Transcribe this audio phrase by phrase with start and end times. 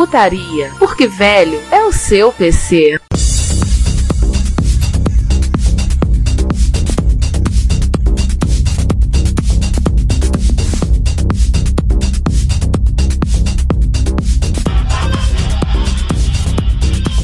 [0.00, 2.98] Retrocomputaria, porque velho é o seu PC.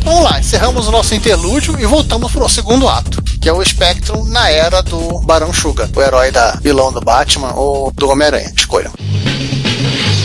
[0.05, 4.25] Vamos lá, encerramos o nosso interlúdio e voltamos pro segundo ato, que é o Spectrum
[4.27, 8.53] na era do Barão Sugar, o herói da vilão do Batman ou do Homem-Aranha.
[8.55, 8.93] Escolham.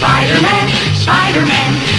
[0.02, 0.68] Spider-Man,
[1.02, 1.91] Spider-Man,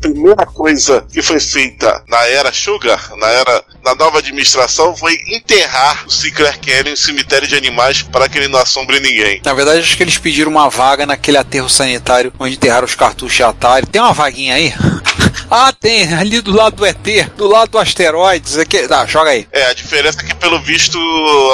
[0.00, 6.04] primeira coisa que foi feita na era Sugar, na era na nova administração, foi enterrar
[6.06, 9.40] o Sinclair Canyon em cemitério de animais para que ele não assombre ninguém.
[9.44, 13.36] Na verdade, acho que eles pediram uma vaga naquele aterro sanitário onde enterraram os cartuchos
[13.36, 13.86] de Atari.
[13.86, 14.72] Tem uma vaguinha aí?
[15.50, 16.96] ah, tem, ali do lado do ET,
[17.36, 18.58] do lado do asteroides.
[18.58, 18.86] Aqui...
[18.88, 19.46] Tá, joga aí.
[19.52, 20.98] É, a diferença é que, pelo visto,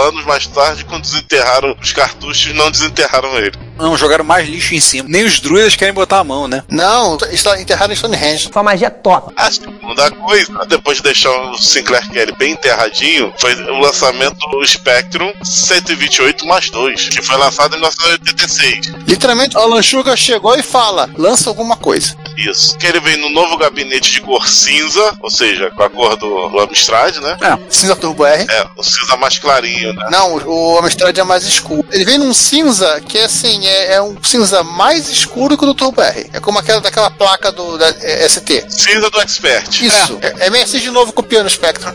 [0.08, 3.56] anos mais tarde, quando desenterraram os cartuchos, não desenterraram ele.
[3.76, 5.08] Não, jogaram mais lixo em cima.
[5.08, 6.62] Nem os druidas querem botar a mão, né?
[6.68, 8.48] Não, está enterrado em Stonehenge.
[8.52, 9.32] Foi uma magia top.
[9.36, 14.66] A segunda coisa, depois de deixar o Sinclair Kelly bem enterradinho, foi o lançamento do
[14.66, 18.92] Spectrum 128 mais 2, que foi lançado em 1986.
[19.06, 22.16] Literalmente, o Alan Sugar chegou e fala: lança alguma coisa.
[22.36, 22.76] Isso.
[22.78, 26.48] Que ele vem no novo gabinete de cor cinza, ou seja, com a cor do,
[26.48, 27.36] do Amstrad, né?
[27.40, 28.46] É, cinza Turbo R.
[28.48, 30.06] É, o cinza mais clarinho, né?
[30.10, 31.84] Não, o Amstrad é mais escuro.
[31.90, 35.74] Ele vem num cinza que, assim, é, é um cinza mais escuro que o do
[35.74, 36.30] Turbo R.
[36.32, 38.64] É como aquela daquela placa do da, é, ST.
[38.68, 39.82] Cinza do Expert.
[39.82, 40.18] Isso.
[40.20, 41.92] É, é assim de novo copiando o Spectrum.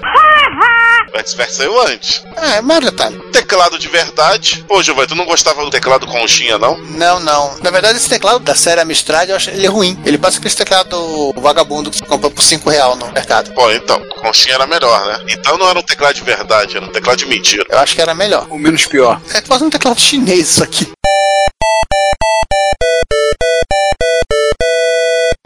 [1.13, 2.23] O Expert saiu antes.
[2.35, 3.17] É, mais detalhe.
[3.31, 4.63] Teclado de verdade.
[4.67, 6.77] Pô, Giovanni, tu não gostava do teclado conchinha, não?
[6.77, 7.57] Não, não.
[7.61, 9.99] Na verdade, esse teclado da série Amstrad, eu acho ele é ruim.
[10.05, 13.53] Ele passa aquele teclado vagabundo que você compra por 5 real no mercado.
[13.53, 15.25] Pô, então, conchinha era melhor, né?
[15.29, 17.65] Então não era um teclado de verdade, era um teclado de mentira.
[17.69, 18.47] Eu acho que era melhor.
[18.49, 19.21] O menos pior.
[19.33, 20.96] É quase um teclado chinês isso aqui.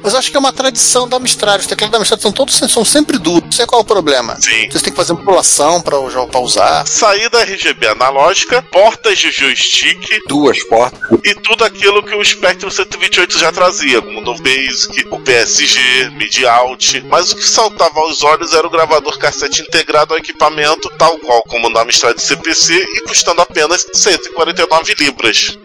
[0.04, 1.62] Mas acho que é uma tradição da Amstrad.
[1.62, 3.44] Os teclados da Amstrad são todos são sempre duros.
[3.44, 4.36] Não sei qual é o problema.
[4.40, 4.70] Sim.
[4.70, 6.88] Vocês têm que fazer manipulação para o jogo pra usar.
[6.88, 11.00] Saída RGB analógica, portas de joystick Duas portas.
[11.24, 16.46] e tudo aquilo que o Spectrum 128 já trazia, como o Basic, o PSG, MIDI
[16.48, 17.04] Out.
[17.08, 21.44] Mas o que saltava aos olhos era o gravador cassete integrado ao equipamento, tal qual
[21.44, 25.58] como na Amstrad CPC e custando apenas 149 libras.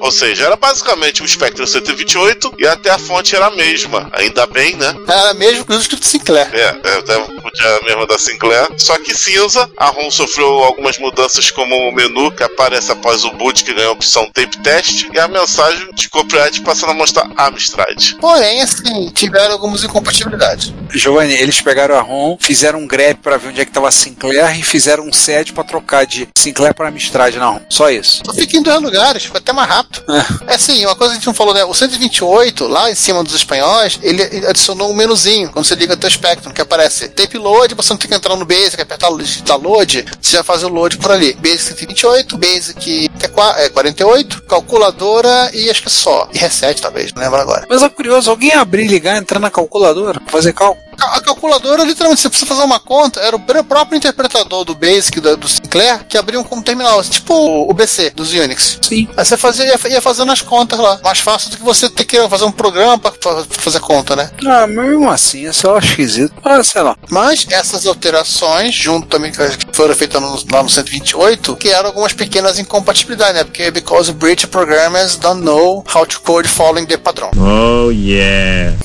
[0.00, 3.63] Ou seja, era basicamente o Spectrum 128 e até a fonte era a mesma.
[4.12, 4.94] Ainda bem, né?
[5.08, 6.48] Era mesmo que o escrito Sinclair.
[6.52, 8.68] É, é, até podia mesmo da Sinclair.
[8.76, 13.32] Só que cinza, a ROM sofreu algumas mudanças como o menu que aparece após o
[13.32, 17.28] boot que ganhou a opção Tape Test e a mensagem de copyright passando a mostrar
[17.36, 18.14] Amstrad.
[18.20, 20.72] Porém, assim, tiveram algumas incompatibilidades.
[20.90, 23.92] Giovanni, eles pegaram a ROM, fizeram um grep pra ver onde é que tava a
[23.92, 27.60] Sinclair e fizeram um set pra trocar de Sinclair pra Amstrad na ROM.
[27.68, 28.22] Só isso.
[28.24, 30.04] Só fica em dois lugares, foi até mais rápido.
[30.46, 31.64] É assim, uma coisa que a gente não falou, né?
[31.64, 35.96] O 128, lá em cima dos espanhóis, ele adicionou um menuzinho quando você liga o
[35.96, 39.58] teu Spectrum, que aparece tape load, você não tem que entrar no Basic, apertar digitar
[39.58, 41.34] load, você já faz o load por ali.
[41.34, 46.28] Basic 128, Basic que é qua- 48, calculadora e acho que é só.
[46.32, 47.66] E reset, talvez, não lembro agora.
[47.68, 50.83] Mas é curioso, alguém abrir, ligar, entrar na calculadora, fazer cálculo.
[51.00, 55.20] A calculadora, literalmente, você precisa fazer uma conta, era o pr- próprio interpretador do Basic,
[55.20, 58.78] da- do Sinclair, que abriu um como terminal, tipo o o BC dos Unix.
[58.82, 59.08] Sim.
[59.16, 61.00] Aí você fazia, ia, ia fazendo as contas lá.
[61.02, 64.30] Mais fácil do que você ter que fazer um programa pra, pra fazer conta, né?
[64.46, 66.32] Ah, mesmo assim, é só esquisito.
[66.44, 66.96] Ah, sei lá.
[67.10, 72.12] Mas essas alterações, junto também com as foram feitas no, lá no 128, criaram algumas
[72.12, 73.44] pequenas incompatibilidades, né?
[73.44, 77.30] Porque because British programmers don't know how to code following the padrão.
[77.36, 78.76] Oh yeah.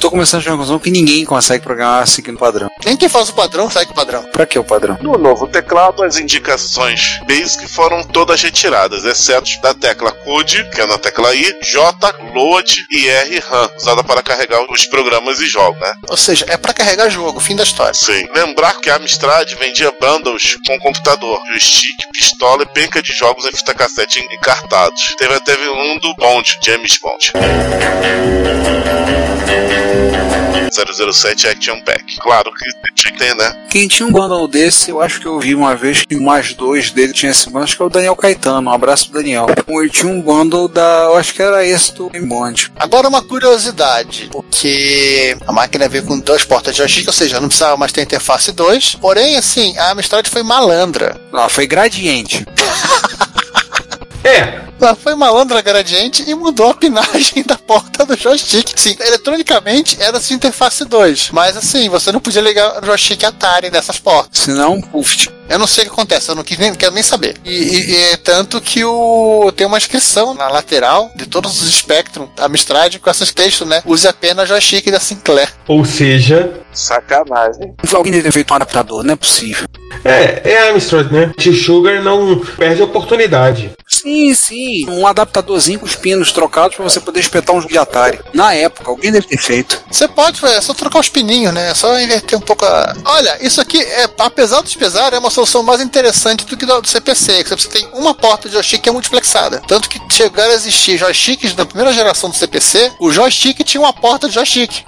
[0.00, 2.70] Tô começando a chegar à conclusão que ninguém consegue programar seguindo padrão.
[2.84, 4.22] Nem quem faz o padrão segue o padrão.
[4.32, 4.98] Pra que o padrão?
[5.00, 10.86] No novo teclado, as indicações Basic foram todas retiradas, exceto da tecla Code, que é
[10.86, 15.80] na tecla I, J, Load e R RAM, usada para carregar os programas e jogos,
[15.80, 15.94] né?
[16.08, 17.94] Ou seja, é pra carregar jogo, fim da história.
[17.94, 18.28] Sim.
[18.34, 23.50] Lembrar que a Amstrad vendia bundles com computador, joystick, pistola e penca de jogos em
[23.50, 25.14] fita cassete encartados.
[25.16, 27.32] Teve até um do Bond, James Bond.
[30.70, 32.18] 007 Action Pack.
[32.20, 33.66] Claro que tinha que ter, né?
[33.70, 36.90] Quem tinha um bundle desse, eu acho que eu vi uma vez que mais dois
[36.90, 38.70] dele tinha esse bundle, acho que é o Daniel Caetano.
[38.70, 39.46] Um abraço pro Daniel.
[39.68, 41.04] Ele tinha um bundle da.
[41.04, 42.72] Eu acho que era esse do Bond.
[42.76, 47.48] Agora uma curiosidade, porque a máquina veio com duas portas de joystick, ou seja, não
[47.48, 48.96] precisava mais ter interface 2.
[49.00, 51.20] Porém, assim, a Amstrad foi malandra.
[51.32, 52.44] Ela foi gradiente.
[54.22, 58.72] É, Ela foi malandra gradiente e mudou a pinagem da porta do joystick.
[58.76, 61.30] Sim, eletronicamente era de interface 2.
[61.32, 64.38] Mas assim, você não podia ligar o joystick Atari nessas portas.
[64.40, 65.28] Senão, puf.
[65.48, 67.36] Eu não sei o que acontece, eu não quis nem, quero nem saber.
[67.44, 71.74] E, e- e é tanto que o tem uma inscrição na lateral de todos os
[71.74, 73.82] Spectrum, Amstrad, com esses textos, né?
[73.84, 75.52] Use apenas joystick da Sinclair.
[75.66, 77.74] ou seja, Sacanagem.
[77.92, 79.66] Alguém deve ter feito um adaptador, não é possível.
[80.04, 81.32] é, é a Amstrad, né?
[81.36, 83.72] Tio Sugar não perde a oportunidade.
[84.02, 84.88] Sim, sim.
[84.88, 88.20] Um adaptadorzinho com os pinos trocados pra você poder espetar um jogo de Atari.
[88.32, 89.82] Na época, alguém deve ter feito.
[89.90, 91.70] Você pode, é só trocar os pininhos, né?
[91.70, 92.94] É só inverter um pouco a.
[93.04, 96.80] Olha, isso aqui, é, apesar dos pesar, é uma solução mais interessante do que do,
[96.80, 99.62] do CPC, que você tem uma porta de joystick que é multiplexada.
[99.66, 103.92] Tanto que chegaram a existir joysticks da primeira geração do CPC, o joystick tinha uma
[103.92, 104.84] porta de joystick.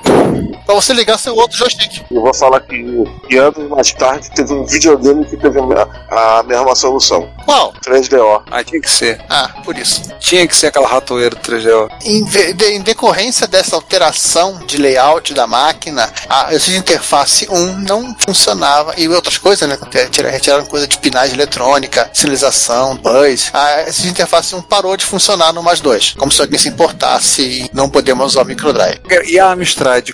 [0.72, 2.00] Pra você ligar seu outro joystick.
[2.10, 2.82] Eu vou falar que,
[3.28, 7.28] que anos mais tarde teve um videogame que teve a, a mesma solução.
[7.44, 7.74] Qual?
[7.84, 8.42] 3DO.
[8.50, 9.20] Ah, tinha que ser.
[9.28, 10.00] Ah, por isso.
[10.18, 11.90] Tinha que ser aquela ratoeira 3DO.
[12.06, 18.16] Em, de- em decorrência dessa alteração de layout da máquina, a essa interface 1 não
[18.18, 19.76] funcionava e outras coisas, né?
[19.92, 23.50] Retira- Retiraram coisa de pinagem eletrônica, sinalização, buzz.
[23.52, 27.42] A essa interface 1 parou de funcionar no mais 2, como se alguém se importasse
[27.42, 29.00] e não podemos usar o microdrive.
[29.26, 30.08] E a Amstrad,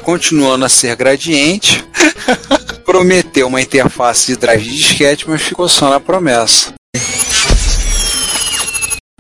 [0.49, 1.85] continuando a ser gradiente,
[2.87, 6.73] prometeu uma interface de drive de disquete, mas ficou só na promessa.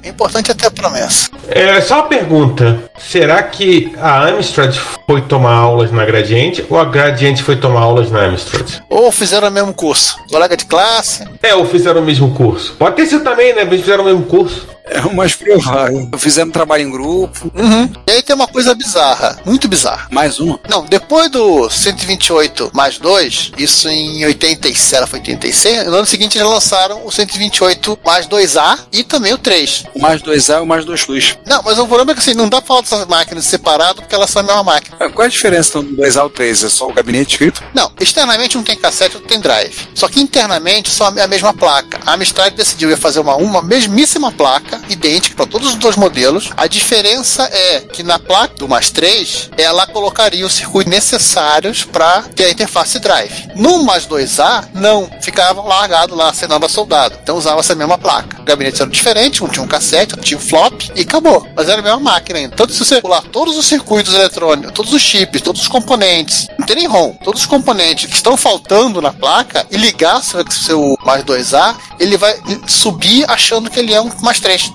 [0.03, 1.29] É importante até a promessa.
[1.49, 2.91] É, só uma pergunta.
[2.99, 4.75] Será que a Amstrad
[5.07, 8.81] foi tomar aulas na Gradiente ou a Gradiente foi tomar aulas na Amstrad?
[8.89, 10.17] Ou fizeram o mesmo curso.
[10.31, 11.25] Colega de classe.
[11.43, 12.75] É, ou fizeram o mesmo curso?
[12.79, 13.63] Pode ter sido também, né?
[13.63, 14.67] Eles fizeram o mesmo curso.
[14.91, 16.09] É o mais provável.
[16.19, 17.51] Fizeram trabalho em grupo.
[17.55, 17.91] Uhum.
[18.07, 20.09] E aí tem uma coisa bizarra, muito bizarra.
[20.11, 20.59] Mais uma.
[20.69, 26.39] Não, depois do 128 mais 2, isso em 86, era foi 86, no ano seguinte
[26.39, 29.85] eles lançaram o 128 mais 2A e também o 3.
[29.95, 31.39] O mais 2A e o mais 2 Plus.
[31.47, 34.15] Não, mas o problema é que assim, não dá pra falar dessas máquinas separado porque
[34.15, 34.97] elas são a mesma máquina.
[35.01, 36.65] Ah, Qual é a diferença então, do 2A ao 3?
[36.65, 37.63] É só o gabinete escrito?
[37.75, 39.75] Não, externamente um tem cassete, outro tem drive.
[39.95, 42.01] Só que internamente são a mesma placa.
[42.07, 46.51] A Amstrad decidiu ia fazer uma, uma mesmíssima placa, idêntica para todos os dois modelos.
[46.57, 52.23] A diferença é que na placa do mais 3, ela colocaria os circuitos necessários para
[52.23, 53.49] ter a interface drive.
[53.57, 55.11] No mais 2A, não.
[55.21, 57.19] Ficava largado lá, nada soldado.
[57.23, 58.41] Então usava essa mesma placa.
[58.41, 61.47] O gabinete era diferente, um tinha um cassete, outro tinha um flop e acabou.
[61.55, 62.57] Mas era a mesma máquina ainda.
[62.57, 66.67] Tanto se você pular todos os circuitos eletrônicos, todos os chips, todos os componentes, não
[66.67, 70.99] tem nem ROM, todos os componentes que estão faltando na placa e ligar seu, seu
[71.05, 72.37] mais 2A, ele vai
[72.67, 74.68] subir achando que ele é um mais 3.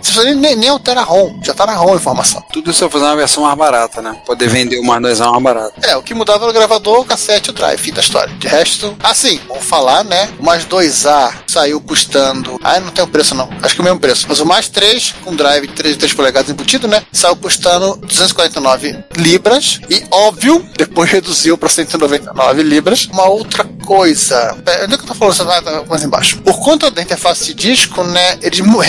[0.00, 2.42] Você nem, nem altera a ROM, já tá na ROM a informação.
[2.52, 4.16] Tudo isso é fazer uma versão mais barata, né?
[4.26, 5.74] Poder vender o mais 2A mais barato.
[5.82, 8.32] É, o que mudava era o gravador, o cassete e o drive, fim da história.
[8.38, 10.28] De resto, assim, vamos falar, né?
[10.38, 12.58] O mais 2A saiu custando.
[12.62, 13.48] Ah, não tem o preço não.
[13.62, 14.26] Acho que é o mesmo preço.
[14.28, 17.02] Mas o mais 3, com drive de 3, 3 polegadas embutido, né?
[17.12, 19.80] Saiu custando 249 libras.
[19.88, 23.06] E, óbvio, depois reduziu para 199 libras.
[23.12, 24.56] Uma outra coisa.
[24.66, 25.30] É, onde é que eu tô falando?
[25.64, 26.38] Tá mais embaixo.
[26.42, 28.38] Por conta da interface de disco, né?
[28.42, 28.80] Eles mo-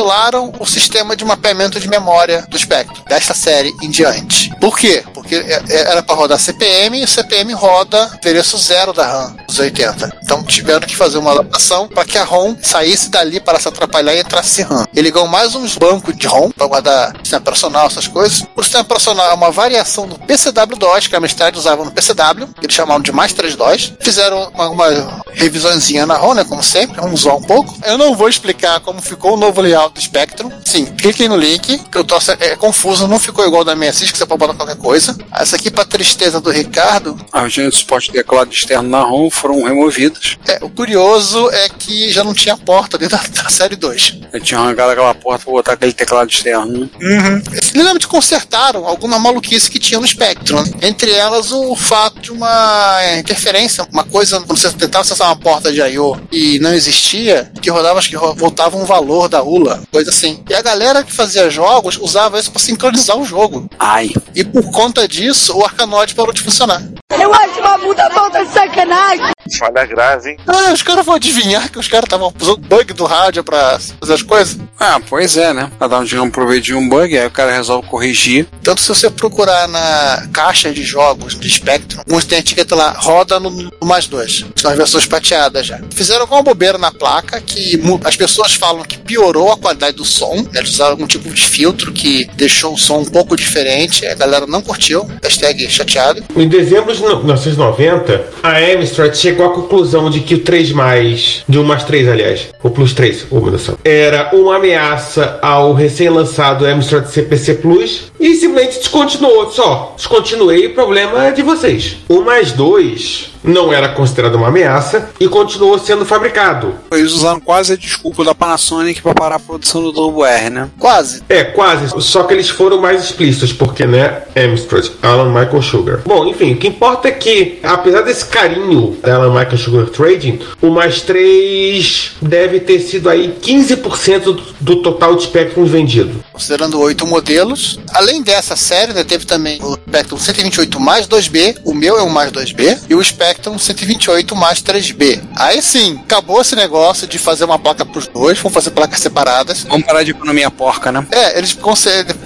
[0.00, 4.50] remodelaram o sistema de mapeamento de memória do Spectrum, desta série em diante.
[4.60, 5.04] Por quê?
[5.12, 9.36] Porque é- é- era para rodar CPM e o CPM roda endereço zero da RAM
[9.46, 10.10] dos 80.
[10.22, 14.14] Então tiveram que fazer uma adaptação para que a ROM saísse dali para se atrapalhar
[14.14, 14.86] e entrasse RAM.
[14.92, 18.42] Ele ligou mais uns bancos de ROM para guardar sistema operacional, essas coisas.
[18.56, 22.66] O sistema operacional é uma variação do PCW-DOS que a Amstrad usava no PCW, que
[22.66, 23.92] eles chamavam de mais 3DOS.
[24.00, 27.74] Fizeram uma revisãozinha na ROM, né, como sempre, vamos zoar um pouco.
[27.84, 30.50] Eu não vou explicar como ficou o novo layout do Spectrum.
[30.64, 34.18] Sim, cliquem no link, que eu tô é, confuso, não ficou igual da 66, que
[34.18, 35.16] você pode botar qualquer coisa.
[35.32, 39.30] Essa aqui, pra tristeza do Ricardo, As regiões de suporte de teclado externo na ROM
[39.30, 40.36] foram removidas.
[40.46, 44.18] é, o curioso é que já não tinha porta dentro da, da série 2.
[44.32, 46.88] Eu tinha arrancado aquela porta pra botar aquele teclado externo.
[47.00, 50.62] Eles literalmente consertaram alguma maluquice que tinha no Spectrum.
[50.62, 50.70] né?
[50.82, 55.72] Entre elas, o fato de uma interferência, uma coisa, quando você tentava acessar uma porta
[55.72, 56.16] de I.O.
[56.30, 60.42] e não existia, que rodava, acho que voltava um valor da ULA, coisa assim.
[60.48, 63.68] E a galera que fazia jogos usava isso para sincronizar o jogo.
[63.78, 64.10] Ai.
[64.34, 66.82] E por conta disso, o Arcanoid parou de funcionar.
[67.18, 69.26] Eu acho uma puta falta de sacanagem.
[69.58, 70.36] Falha grave, hein?
[70.46, 74.14] Ah, os caras vão adivinhar que os caras estavam usando bug do rádio pra fazer
[74.14, 74.56] as coisas.
[74.78, 75.70] Ah, pois é, né?
[75.78, 78.46] Cada um dia um proveito de um bug, aí o cara resolve corrigir.
[78.62, 82.92] Tanto se você procurar na caixa de jogos do Spectrum, uns tem a etiqueta lá,
[82.96, 84.44] roda no, no mais dois.
[84.56, 85.80] São as versões prateadas já.
[85.94, 90.36] Fizeram alguma bobeira na placa que as pessoas falam que piorou a qualidade do som.
[90.36, 90.60] né?
[90.60, 94.06] Eles usaram algum tipo de filtro que deixou o som um pouco diferente.
[94.06, 95.10] A galera não curtiu.
[95.22, 96.24] Hashtag chateado.
[96.36, 101.58] Em dezembro de 1990, a Amstrad chegou à conclusão de que o 3 mais, de
[101.58, 106.66] 1 mais 3, aliás, o Plus 3, oh, meu Deus era uma ameaça ao recém-lançado
[106.66, 109.50] Amstrad CPC Plus e simplesmente descontinuou.
[109.50, 111.96] Só, descontinuei, o problema é de vocês.
[112.08, 116.74] O mais 2 não era considerado uma ameaça e continuou sendo fabricado.
[116.92, 120.68] Eles usaram quase a desculpa da Panasonic para parar a produção do Turbo R, né?
[120.78, 121.22] Quase.
[121.28, 121.90] É, quase.
[122.00, 124.22] Só que eles foram mais explícitos, porque, né?
[124.36, 126.00] Amstrad, Alan Michael Sugar.
[126.04, 130.40] Bom, enfim, o que importa é que, apesar desse carinho da Alan Michael Sugar Trading,
[130.60, 136.22] o mais 3 deve ter sido aí 15% do, total de Spectrum vendido.
[136.32, 137.78] Considerando oito modelos.
[137.92, 141.58] Além dessa série, né, teve também o Spectrum 128 mais 2B.
[141.64, 142.78] O meu é um mais 2B.
[142.88, 145.20] E o Spectrum 128 mais 3B.
[145.36, 148.38] Aí sim, acabou esse negócio de fazer uma placa pros dois.
[148.38, 149.64] Vão fazer placas separadas.
[149.64, 151.06] Vamos parar de economia porca, né?
[151.10, 151.56] É, eles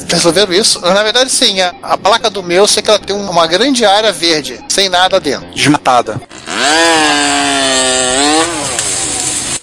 [0.09, 0.81] resolveram isso.
[0.81, 3.85] Na verdade, sim, a, a placa do meu, eu sei que ela tem uma grande
[3.85, 5.47] área verde, sem nada dentro.
[5.55, 6.21] Desmatada.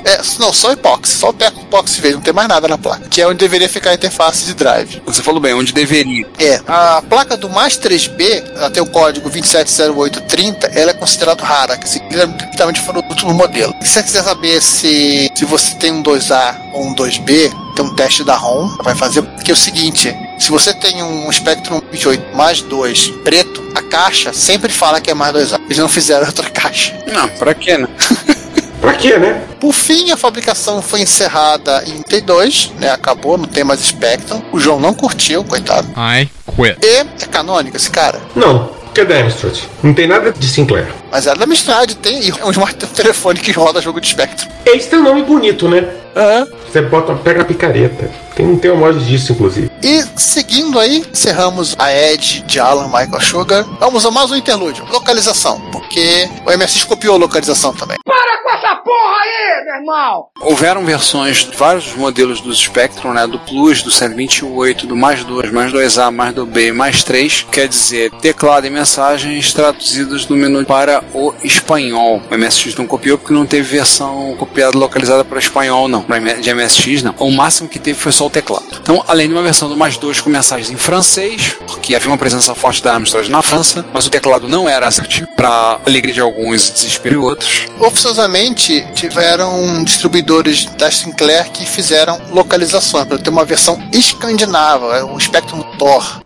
[0.06, 3.08] É, não, só epóxi, só o teco epóxi verde, não tem mais nada na placa.
[3.10, 5.02] Que é onde deveria ficar a interface de drive.
[5.06, 6.28] Você falou bem, onde deveria.
[6.40, 11.78] É, a placa do mais 3B, ela tem o código 270830, ela é considerada rara,
[11.78, 13.74] que literalmente foi no último modelo.
[13.82, 17.86] E se você quiser saber se, se você tem um 2A ou um 2B, tem
[17.86, 21.82] um teste da ROM, vai fazer, porque é o seguinte, se você tem um Spectrum
[21.92, 25.62] 28 mais 2 preto, a caixa sempre fala que é mais 2A.
[25.66, 26.94] Eles não fizeram outra caixa.
[27.08, 27.88] Não, pra quê, né?
[28.82, 29.44] Pra quê, né?
[29.60, 32.90] Por fim, a fabricação foi encerrada em T2, né?
[32.90, 34.42] Acabou, não tem mais Spectrum.
[34.52, 35.88] O João não curtiu, coitado.
[35.96, 36.78] I quit.
[36.84, 38.20] E é canônico esse cara.
[38.36, 39.58] Não, porque é da Amstrad.
[39.84, 40.88] Não tem nada de Sinclair.
[41.12, 44.50] Mas é da Amstrad, tem e é um smart telefone que roda jogo de Spectrum.
[44.66, 45.88] Esse tem um nome bonito, né?
[46.16, 46.46] É.
[46.70, 48.10] Você bota, pega a picareta.
[48.36, 49.71] Tem um tem mod disso, inclusive.
[49.84, 53.66] E seguindo aí, encerramos a Edge de Alan Michael Sugar.
[53.80, 54.86] Vamos a mais um interlúdio.
[54.92, 57.98] Localização, porque o MSX copiou a localização também.
[58.06, 60.28] Para com essa porra aí, meu irmão!
[60.42, 63.26] Houveram versões de vários modelos do Spectrum, né?
[63.26, 67.48] Do Plus, do 128, do mais 2, mais 2A, mais 2B, mais 3.
[67.52, 72.22] Quer dizer, teclado e mensagens traduzidos do menu para o espanhol.
[72.30, 76.06] O MSX não copiou porque não teve versão copiada localizada para espanhol, não.
[76.40, 77.16] De MSX, não.
[77.18, 78.80] O máximo que teve foi só o teclado.
[78.80, 82.54] Então, além de uma versão mais 2 com mensagens em francês, porque havia uma presença
[82.56, 86.70] forte da Amstrad na França, mas o teclado não era assertivo, para alegria de alguns
[86.70, 87.66] e desespero de outros.
[87.80, 95.62] Oficiosamente, tiveram distribuidores da Sinclair que fizeram localizações, para ter uma versão escandinava, o Spectrum
[95.78, 96.22] Thor.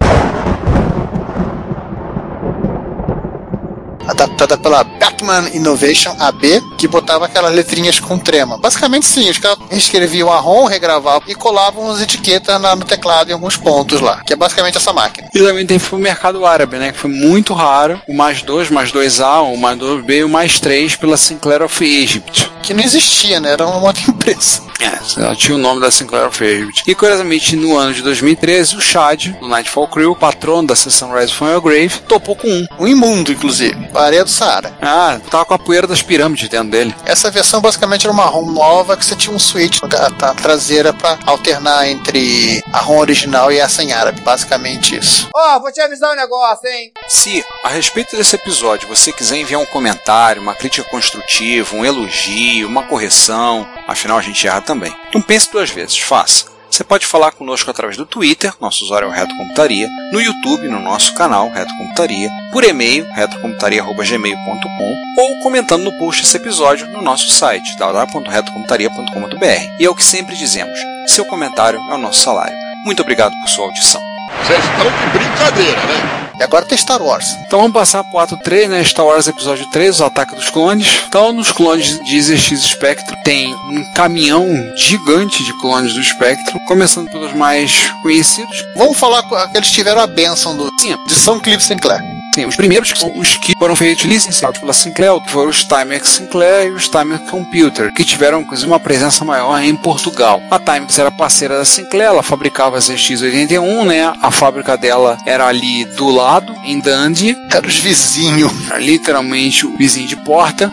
[4.07, 8.57] Adaptada pela Beckman Innovation AB, que botava aquelas letrinhas com trema.
[8.57, 13.29] Basicamente, sim, os caras escreviam a ROM, regravavam e colavam as etiquetas na- no teclado
[13.29, 15.27] em alguns pontos lá, que é basicamente essa máquina.
[15.33, 16.91] E também teve o mercado árabe, né?
[16.91, 18.01] Que foi muito raro.
[18.07, 21.83] O mais 2, mais 2A, o mais 2B e o mais 3 pela Sinclair of
[21.83, 22.51] Egypt.
[22.61, 23.51] Que não existia, né?
[23.51, 24.63] Era uma outra empresa.
[24.79, 26.83] É, ela tinha o nome da Sinclair of Egypt.
[26.85, 31.31] E curiosamente, no ano de 2013, o Chad, do Nightfall Crew, patrono da sessão Rise
[31.31, 32.67] from Your Grave, topou com um.
[32.79, 33.75] Um imundo, inclusive.
[33.95, 34.77] A areia do Saara.
[34.81, 36.95] Ah, tava com a poeira das pirâmides dentro dele.
[37.05, 40.93] Essa versão basicamente era uma ROM nova que você tinha um switch na na traseira
[40.93, 44.21] para alternar entre a ROM original e essa em árabe.
[44.21, 45.29] Basicamente isso.
[45.33, 46.91] Ó, vou te avisar um negócio, hein?
[47.07, 52.67] Se, a respeito desse episódio, você quiser enviar um comentário, uma crítica construtiva, um elogio,
[52.67, 54.95] uma correção, afinal a gente erra também.
[55.09, 56.54] Então pense duas vezes, faça.
[56.75, 60.67] Você pode falar conosco através do Twitter, nosso usuário é o Reto Computaria, no YouTube,
[60.67, 67.01] no nosso canal Reto Computaria, por e-mail, retocomputaria.gmail.com ou comentando no post desse episódio no
[67.01, 69.79] nosso site, www.retocomputaria.com.br.
[69.79, 70.77] E é o que sempre dizemos,
[71.07, 72.57] seu comentário é o nosso salário.
[72.83, 74.01] Muito obrigado por sua audição.
[74.43, 76.24] Vocês estão de brincadeira, né?
[76.39, 77.25] E agora tem Star Wars.
[77.45, 78.83] Então vamos passar pro ato 3, né?
[78.83, 80.87] Star Wars Episódio 3, o ataque dos clones.
[81.07, 87.09] Então, nos clones de ZX Spectrum, tem um caminhão gigante de clones do Spectrum, começando
[87.09, 88.65] pelos mais conhecidos.
[88.75, 90.95] Vamos falar com que eles tiveram a benção do, Sim.
[91.07, 92.01] de São Clive Sinclair.
[92.43, 96.67] Os primeiros que são os que foram feitos licenciados pela Sinclair foram os Timex Sinclair
[96.67, 100.41] e os Timex Computer, que tiveram inclusive uma presença maior em Portugal.
[100.49, 104.13] A Timex era parceira da Sinclair, ela fabricava as X81, né?
[104.21, 107.37] A fábrica dela era ali do lado, em Dundee.
[107.51, 108.51] Era os vizinhos.
[108.69, 110.71] Era literalmente o vizinho de porta.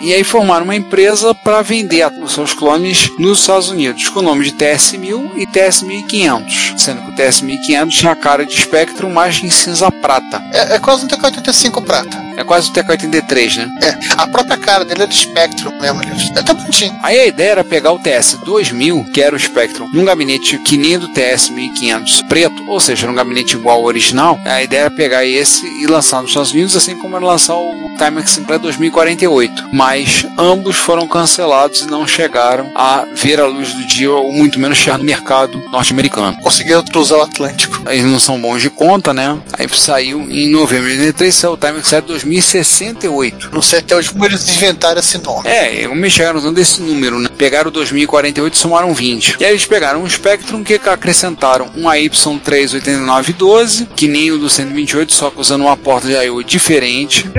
[0.00, 4.22] E aí formaram uma empresa para vender os seus clones nos Estados Unidos, com o
[4.22, 9.42] nome de TS-1000 e TS-1500, sendo que o TS-1500 tinha a cara de Spectrum, mas
[9.42, 10.42] em cinza prata.
[10.52, 12.31] É, é quase um TK-85 prata.
[12.36, 13.70] É quase o TK-83, né?
[13.82, 16.02] É, a própria cara dele é de Spectrum mesmo.
[16.34, 16.98] É até bonitinho.
[17.02, 20.98] Aí a ideia era pegar o TS-2000, que era o Spectrum, num gabinete que nem
[20.98, 24.40] do TS-1500 preto, ou seja, num gabinete igual ao original.
[24.44, 27.72] A ideia era pegar esse e lançar nos Estados Unidos, assim como era lançar o
[27.98, 29.68] Timex Sinclair 2048.
[29.72, 34.58] Mas ambos foram cancelados e não chegaram a ver a luz do dia, ou muito
[34.58, 36.36] menos chegar no mercado norte-americano.
[36.40, 37.82] Conseguiram cruzar o Atlântico.
[37.88, 39.38] Eles não são bons de conta, né?
[39.58, 43.50] Aí saiu em novembro de 83, saiu o Timex Sinclair 2068.
[43.52, 45.48] Não sei até hoje como eles inventaram esse nome.
[45.48, 47.28] É, como eles chegaram usando esse número, né?
[47.36, 49.36] Pegaram o 2048 e somaram 20.
[49.40, 55.12] E aí eles pegaram um Spectrum que acrescentaram um AY38912, que nem o do 128,
[55.12, 56.42] só que usando uma porta de I.O.
[56.42, 57.30] diferente.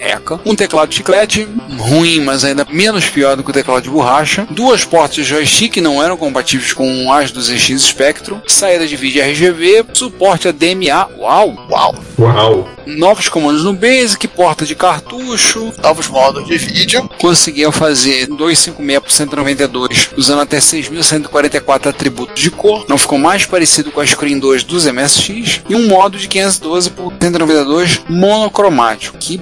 [0.00, 0.40] ECA.
[0.44, 4.46] Um teclado de chiclete, ruim, mas ainda menos pior do que o teclado de borracha.
[4.50, 8.40] Duas portas de joystick que não eram compatíveis com as do ZX Spectrum.
[8.46, 11.08] Saída de vídeo RGB, suporte a DMA.
[11.18, 11.54] Uau!
[11.70, 11.94] Uau!
[12.18, 12.68] Uau!
[12.86, 17.08] Novos comandos no Basic, porta de cartucho, novos modos de vídeo.
[17.18, 22.86] Conseguiam fazer 256 por 192 usando até 6144 atributos de cor.
[22.88, 25.60] Não ficou mais parecido com a Screen 2 dos MSX.
[25.68, 29.18] E um modo de 512 por 192 monocromático.
[29.18, 29.36] Que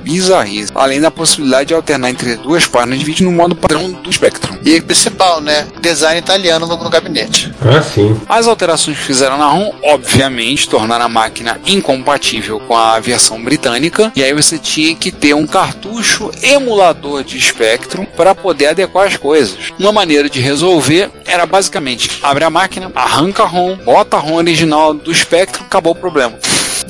[0.75, 4.57] Além da possibilidade de alternar entre duas páginas de vídeo no modo padrão do Spectrum.
[4.65, 5.67] E principal, né?
[5.81, 7.53] Design italiano no, no gabinete.
[7.61, 8.21] Ah, sim.
[8.29, 14.13] As alterações que fizeram na ROM, obviamente, tornaram a máquina incompatível com a versão britânica.
[14.15, 19.17] E aí você tinha que ter um cartucho emulador de Spectrum para poder adequar as
[19.17, 19.73] coisas.
[19.79, 24.37] Uma maneira de resolver era basicamente abre a máquina, arranca a ROM, bota a ROM
[24.37, 26.39] original do Spectrum, acabou o problema.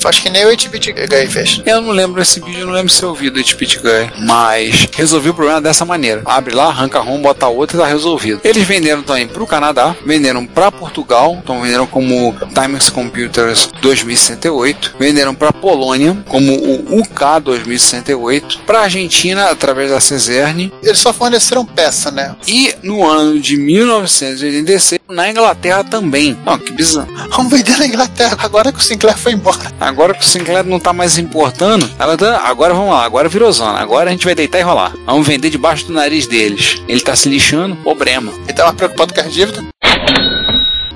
[0.04, 1.62] Acho que nem o 8-bit Guy fez.
[1.64, 4.88] Eu não lembro esse vídeo, eu não lembro se eu ouvi do 8-bit Guy, mas
[4.94, 6.22] resolvi o problema dessa maneira.
[6.24, 8.40] Abre lá, arranca a ROM, bota outra e tá resolvido.
[8.44, 15.34] Eles venderam também pro Canadá, venderam para Portugal, então venderam como Timex Computers 2068, venderam
[15.34, 20.72] para Polônia como o UK 2068, para Argentina através da Ceserne.
[20.82, 22.34] Eles só forneceram peça, né?
[22.46, 26.36] E no ano de 1986 na Inglaterra também.
[26.44, 27.08] Não, que bizarro.
[27.30, 29.56] Vamos vender na Inglaterra agora que o Sinclair foi embora.
[29.86, 33.52] Agora que o Sinclair não tá mais importando, ela tá, agora vamos lá, agora virou
[33.52, 33.78] zona.
[33.78, 34.92] Agora a gente vai deitar e rolar.
[35.06, 36.82] Vamos vender debaixo do nariz deles.
[36.88, 38.32] Ele tá se lixando, problema.
[38.44, 39.64] Ele tá mais preocupado com as dívidas?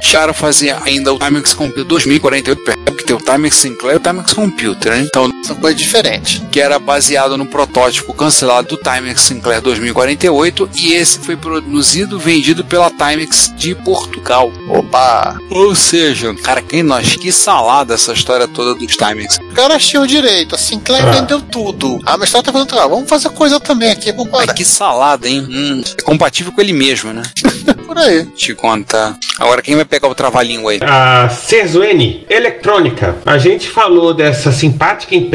[0.00, 4.32] Charo fazia ainda o Timex Computer 2048, que tem o Timex Sinclair e o Timex
[4.32, 5.06] Computer, né?
[5.08, 6.42] Então, são coisas diferentes.
[6.50, 12.64] Que era baseado no protótipo cancelado do Timex Sinclair 2048 e esse foi produzido vendido
[12.64, 14.52] pela Timex de Portugal.
[14.68, 15.38] Opa!
[15.50, 19.38] Ou seja, cara, quem nós que salada essa história toda dos Timex.
[19.38, 21.10] O cara o direito, a Sinclair ah.
[21.10, 22.00] vendeu tudo.
[22.06, 25.46] A Amstrad tá fazendo, ah, vamos fazer coisa também aqui, vamos Ai, que salada, hein?
[25.48, 27.22] Hum, é compatível com ele mesmo, né?
[27.86, 28.24] Por aí.
[28.26, 29.18] Te contar.
[29.38, 30.80] Agora quem vai pegar o trava-língua aí?
[30.82, 33.16] A Cezuene Eletrônica.
[33.26, 35.29] A gente falou dessa simpática empresa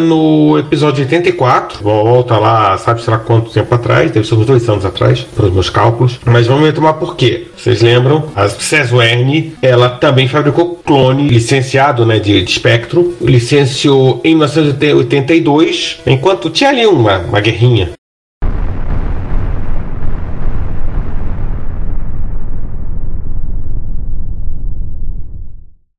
[0.00, 1.82] no episódio 84.
[1.82, 5.52] Volta lá, sabe sei lá quanto tempo atrás, deve ser uns dois anos atrás, pelos
[5.52, 6.18] meus cálculos.
[6.24, 7.46] Mas vamos retomar por quê.
[7.56, 8.24] Vocês lembram?
[8.34, 13.12] A Cezuene, ela também fabricou clone licenciado né, de, de Spectrum.
[13.20, 17.97] Licenciou em 1982, enquanto tinha ali uma, uma guerrinha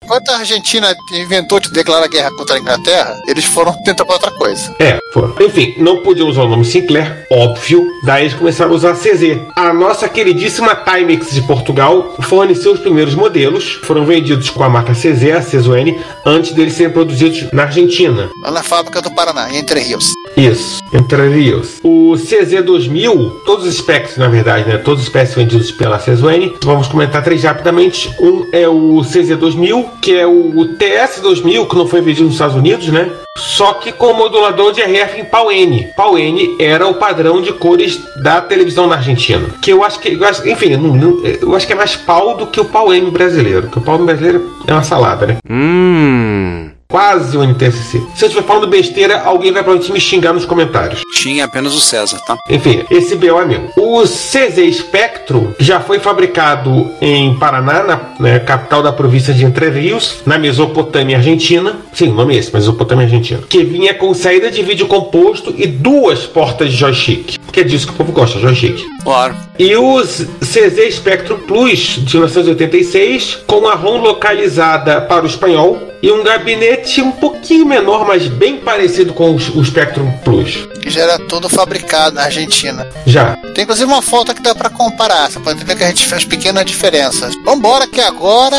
[0.09, 4.31] Enquanto a Argentina inventou de declarar guerra contra a Inglaterra, eles foram tentar pra outra
[4.31, 4.75] coisa.
[4.79, 5.35] É, foram.
[5.39, 7.87] Enfim, não podiam usar o nome Sinclair, óbvio.
[8.03, 9.37] Daí eles começaram a usar CZ.
[9.55, 13.79] A nossa queridíssima Timex de Portugal forneceu os primeiros modelos.
[13.83, 18.31] Foram vendidos com a marca CZ, a CZN, antes deles serem produzidos na Argentina.
[18.41, 20.11] Lá na fábrica do Paraná, Entre Rios.
[20.35, 21.79] Isso, Entre Rios.
[21.83, 24.77] O CZ2000, todos os specs, na verdade, né?
[24.77, 26.55] Todos os specs vendidos pela CZN.
[26.63, 28.09] Vamos comentar três rapidamente.
[28.19, 32.87] Um é o CZ2000, que é o TS2000, que não foi vendido nos Estados Unidos,
[32.87, 33.11] né?
[33.37, 35.87] Só que com modulador de RF em pau N.
[35.95, 39.47] Pau N era o padrão de cores da televisão na Argentina.
[39.61, 42.35] Que eu acho que, eu acho, enfim, não, não, eu acho que é mais pau
[42.35, 43.69] do que o pau M brasileiro.
[43.69, 45.37] Que o pau M brasileiro é uma salada, né?
[45.49, 46.71] Hum.
[46.91, 48.01] Quase o NTSC.
[48.15, 51.01] Se eu estiver falando besteira, alguém vai provavelmente me xingar nos comentários.
[51.13, 52.35] Tinha apenas o César, tá?
[52.49, 53.69] Enfim, esse BO é meu.
[53.77, 59.69] O CZ Spectrum já foi fabricado em Paraná, na né, capital da província de Entre
[59.69, 61.77] Rios, na Mesopotâmia Argentina.
[61.93, 63.39] Sim, o nome é esse, Mesopotâmia Argentina.
[63.47, 67.38] Que vinha com saída de vídeo composto e duas portas de joystick.
[67.51, 68.85] Que é disso que o povo gosta, joystick.
[69.03, 69.35] Claro.
[69.57, 76.11] E o CZ Spectrum Plus de 1986, com a ROM localizada para o espanhol e
[76.11, 80.67] um gabinete um pouquinho menor, mas bem parecido com o Spectrum Plus.
[80.87, 82.87] Já era todo fabricado na Argentina.
[83.05, 83.35] Já.
[83.53, 85.29] Tem inclusive uma foto que dá pra comparar.
[85.29, 87.35] Você pode ver que a gente fez pequenas diferenças.
[87.43, 88.55] Vambora, que agora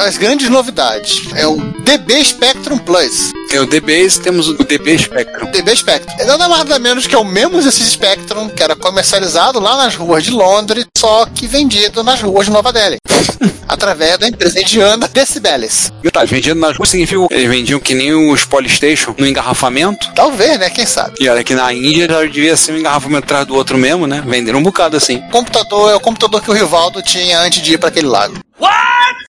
[0.00, 1.22] as grandes novidades.
[1.34, 3.32] É o DB Spectrum Plus.
[3.48, 5.50] Tem o DBase, temos o DB Spectrum.
[5.50, 6.14] DB Spectrum.
[6.18, 8.15] É nada mais nada menos que é o mesmo esse Spectrum
[8.54, 12.72] que era comercializado lá nas ruas de Londres, só que vendido nas ruas de Nova
[12.72, 12.96] Delhi.
[13.68, 15.92] através da empresa indiana Decibeles.
[16.02, 20.12] Detalhe, vendido nas ruas significa que eles vendiam que nem os Polystation no engarrafamento.
[20.14, 20.70] Talvez, né?
[20.70, 21.16] Quem sabe?
[21.20, 24.22] E olha que na Índia já devia ser um engarrafamento atrás do outro mesmo, né?
[24.26, 25.16] Venderam um bocado assim.
[25.28, 28.38] O computador é o computador que o Rivaldo tinha antes de ir para aquele lago.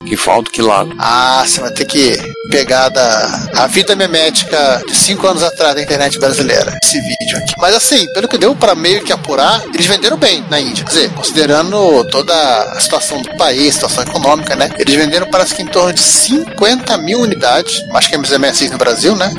[0.07, 0.95] Que falta que lado.
[0.97, 2.17] Ah, você vai ter que
[2.51, 6.79] pegar da a vida memética de cinco anos atrás da internet brasileira.
[6.83, 7.55] Esse vídeo aqui.
[7.59, 10.85] Mas assim, pelo que deu para meio que apurar, eles venderam bem na Índia.
[10.85, 14.71] Quer dizer, considerando toda a situação do país, situação econômica, né?
[14.79, 17.85] Eles venderam parece que em torno de 50 mil unidades.
[17.89, 19.35] Mais que a MSX no Brasil, né?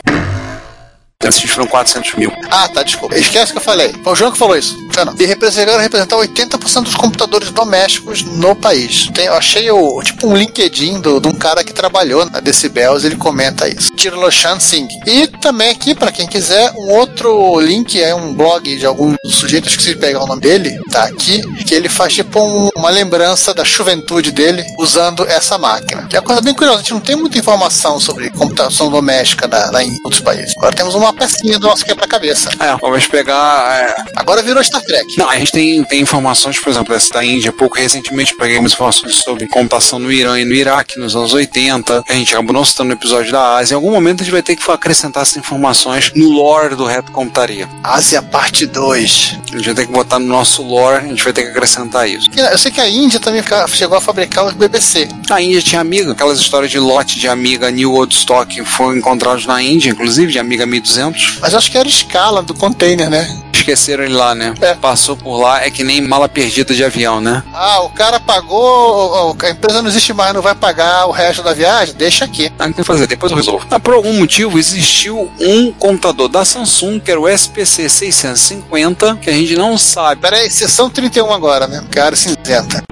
[1.21, 2.32] Esses foram 400 mil.
[2.49, 3.13] Ah, tá, desculpa.
[3.17, 3.93] Esquece que eu falei.
[4.05, 4.77] Foi o João que falou isso.
[5.05, 5.13] Não.
[5.19, 9.10] E representaram representar 80% dos computadores domésticos no país.
[9.13, 13.15] Tem, eu achei o, tipo um LinkedIn de um cara que trabalhou na Decibels, ele
[13.17, 13.89] comenta isso.
[13.95, 14.88] Tirloshan Singh.
[15.05, 19.67] E também aqui, para quem quiser, um outro link é um blog de algum sujeito,
[19.67, 22.89] acho que se pegar o nome dele, tá aqui, que ele faz tipo um- uma
[22.89, 26.08] lembrança da juventude dele usando essa máquina.
[26.08, 29.47] Que é uma coisa bem curiosa, a gente não tem muita informação sobre computação doméstica
[29.47, 30.53] na, na, em outros países.
[30.58, 32.50] Agora temos uma pecinha do nosso quebra-cabeça.
[32.60, 33.80] É, vamos pegar.
[33.80, 35.17] é, Agora virou Star Trek.
[35.17, 37.52] Não, a gente tem, tem informações, por exemplo, essa da Índia.
[37.52, 42.04] Pouco recentemente pegamos informações sobre computação no Irã e no Iraque nos anos 80.
[42.08, 43.74] A gente acabou não citando no episódio da Ásia.
[43.74, 47.12] Em algum momento a gente vai ter que acrescentar essas informações no lore do Reto
[47.12, 47.67] Computaria.
[47.84, 49.38] Ásia Parte 2.
[49.52, 52.08] A gente vai ter que botar no nosso lore, a gente vai ter que acrescentar
[52.10, 52.28] isso.
[52.36, 55.08] Eu sei que a Índia também chegou a fabricar os BBC.
[55.30, 59.62] A Índia tinha amiga, aquelas histórias de lote de amiga New Woodstock foram encontrados na
[59.62, 60.98] Índia, inclusive, de amiga 1200.
[61.39, 63.41] Mas eu acho que era escala do container, né?
[63.53, 64.53] Esqueceram ele lá, né?
[64.62, 64.73] É.
[64.73, 67.43] Passou por lá, é que nem mala perdida de avião, né?
[67.53, 71.53] Ah, o cara pagou, a empresa não existe mais, não vai pagar o resto da
[71.53, 71.93] viagem?
[71.95, 72.51] Deixa aqui.
[72.57, 73.67] Ah, não tem que fazer, depois eu resolvo.
[73.69, 79.29] Ah, por algum motivo existiu um computador da Samsung, que era o SPC 650, que
[79.29, 80.21] a gente não sabe.
[80.21, 81.83] Pera aí, sessão 31 agora, né?
[81.91, 82.83] Cara cinzenta.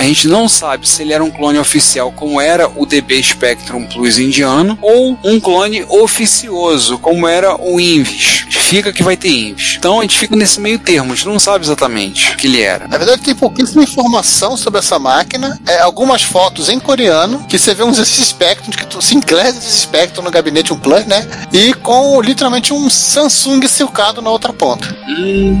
[0.00, 3.84] A gente não sabe se ele era um clone oficial, como era o DB Spectrum
[3.84, 8.46] Plus indiano, ou um clone oficioso, como era o Invis.
[8.48, 9.74] Fica que vai ter Invis.
[9.76, 12.62] Então a gente fica nesse meio termo, a gente não sabe exatamente o que ele
[12.62, 12.88] era.
[12.88, 15.60] Na verdade, tem pouquíssima informação sobre essa máquina.
[15.66, 19.82] É, algumas fotos em coreano, que você vê uns esses Spectrum, que tu, Sinclair esses
[19.82, 21.28] Spectrum no gabinete, um Plus, né?
[21.52, 24.96] E com literalmente um Samsung silcado na outra ponta.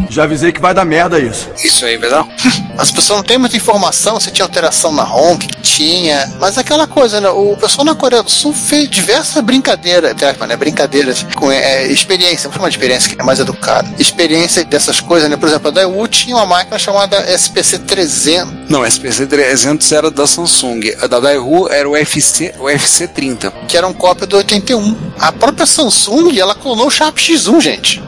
[0.08, 1.50] Já avisei que vai dar merda isso.
[1.62, 2.26] Isso aí, verdade?
[2.78, 6.32] As pessoas não têm muita informação se tinha alteração na ROM, que tinha.
[6.40, 7.28] Mas aquela coisa, né?
[7.28, 10.56] O pessoal na Coreia do Sul fez diversas brincadeiras, né?
[10.56, 13.88] Brincadeiras com é, experiência, vamos chamar de experiência que é mais educado.
[13.98, 15.36] Experiência dessas coisas, né?
[15.36, 18.70] Por exemplo, a Daewoo tinha uma máquina chamada SPC 300.
[18.70, 20.80] Não, o SPC 300 era da Samsung.
[21.02, 23.52] A da Daewoo era o FC, o FC30.
[23.66, 24.96] que era um cópia do 81.
[25.18, 28.02] A própria Samsung, ela clonou o Sharp X1, gente.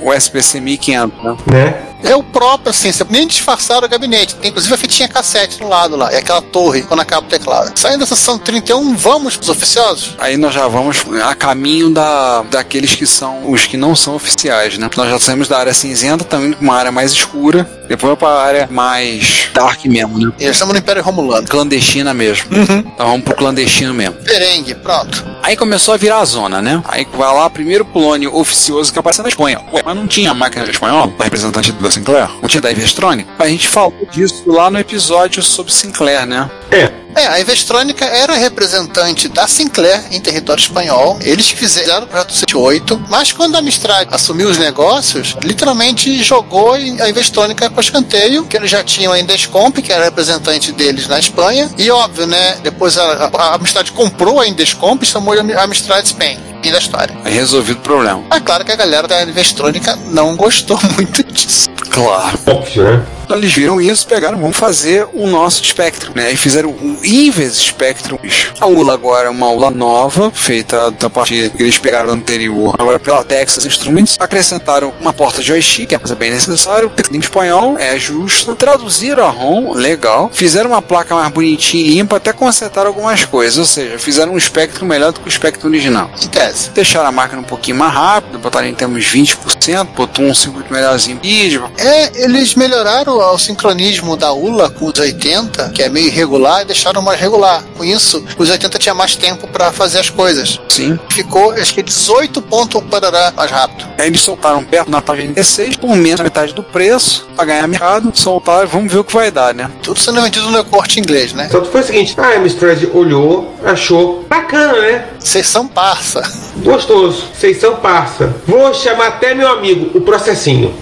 [0.00, 1.36] O SPC 1500, né?
[1.46, 1.91] Né?
[2.02, 4.36] É o próprio, assim, nem disfarçaram o gabinete.
[4.42, 6.12] Inclusive a fitinha cassete no lado lá.
[6.12, 7.78] É aquela torre quando acaba o teclado.
[7.78, 10.14] Saindo da sessão 31, vamos pros oficiosos?
[10.18, 14.78] Aí nós já vamos a caminho da, daqueles que são os que não são oficiais,
[14.78, 14.90] né?
[14.96, 18.68] Nós já saímos da área cinzenta, também uma área mais escura, depois para a área
[18.70, 20.32] mais dark mesmo, né?
[20.38, 21.46] E estamos no Império Romulano.
[21.46, 22.46] Clandestina mesmo.
[22.52, 24.14] Então vamos pro clandestino mesmo.
[24.14, 25.24] Perengue, pronto.
[25.42, 26.82] Aí começou a virar a zona, né?
[26.88, 29.60] Aí vai lá, primeiro clone oficioso que apareceu na Espanha.
[29.72, 32.30] Ué, mas não tinha máquina espanhola, representante da Sinclair?
[32.40, 33.28] Não tinha da Investronic?
[33.38, 36.50] A gente falou disso lá no episódio sobre Sinclair, né?
[36.70, 36.90] É.
[37.14, 41.18] É, a Investrônica era representante da Sinclair em território espanhol.
[41.22, 47.08] Eles fizeram o projeto 78, mas quando a Amstrad assumiu os negócios, literalmente jogou a
[47.08, 51.70] Investrônica para escanteio, que eles já tinham a Indescomp, que era representante deles na Espanha,
[51.76, 56.04] e óbvio, né, depois a, a, a Amstrad comprou a Indescomp e chamou de Amstrad
[56.06, 56.38] Spain.
[56.62, 57.14] Fim da história.
[57.24, 58.22] Aí resolvido o problema.
[58.30, 61.68] É claro que a galera da Investrônica não gostou muito disso.
[61.90, 62.38] Claro.
[62.46, 63.06] Óbvio, né?
[63.36, 66.32] Eles viram isso, pegaram, vamos fazer o nosso Spectrum, né?
[66.32, 68.18] E fizeram o Inves Spectrum.
[68.60, 72.74] A ULA agora é uma ULA nova, feita da partir que eles pegaram do anterior,
[72.78, 74.16] agora pela Texas Instruments.
[74.20, 76.90] Acrescentaram uma porta joystick, que é bem necessária.
[77.10, 78.54] Em espanhol, é justo.
[78.54, 80.30] Traduziram a ROM, legal.
[80.32, 83.58] Fizeram uma placa mais bonitinha e limpa, até consertaram algumas coisas.
[83.58, 86.10] Ou seja, fizeram um Spectrum melhor do que o Spectrum original.
[86.22, 86.70] Em tese.
[86.70, 91.18] Deixaram a máquina um pouquinho mais rápida, botaram em termos 20%, botou um circuito melhorzinho
[91.22, 91.70] vídeo.
[91.78, 96.64] É, eles melhoraram o sincronismo da ULA com os 80, que é meio irregular, e
[96.64, 97.62] deixaram mais regular.
[97.76, 100.60] Com isso, os 80 tinha mais tempo para fazer as coisas.
[100.68, 100.98] Sim.
[101.10, 103.88] Ficou, acho que 18 pontos parará mais rápido.
[103.98, 107.66] Aí eles soltaram perto na página 16, por menos da metade do preço, pra ganhar
[107.68, 109.70] mercado, soltaram, vamos ver o que vai dar, né?
[109.82, 111.48] Tudo sendo vendido no corte inglês, né?
[111.50, 115.08] Só que foi o seguinte, a Amstrad olhou, achou bacana, né?
[115.18, 116.22] Vocês são parça.
[116.56, 118.34] Gostoso, vocês são parça.
[118.46, 120.74] Vou chamar até meu amigo, o processinho.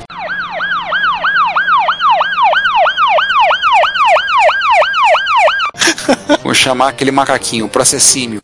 [6.42, 8.40] Vou chamar aquele macaquinho, o processímio.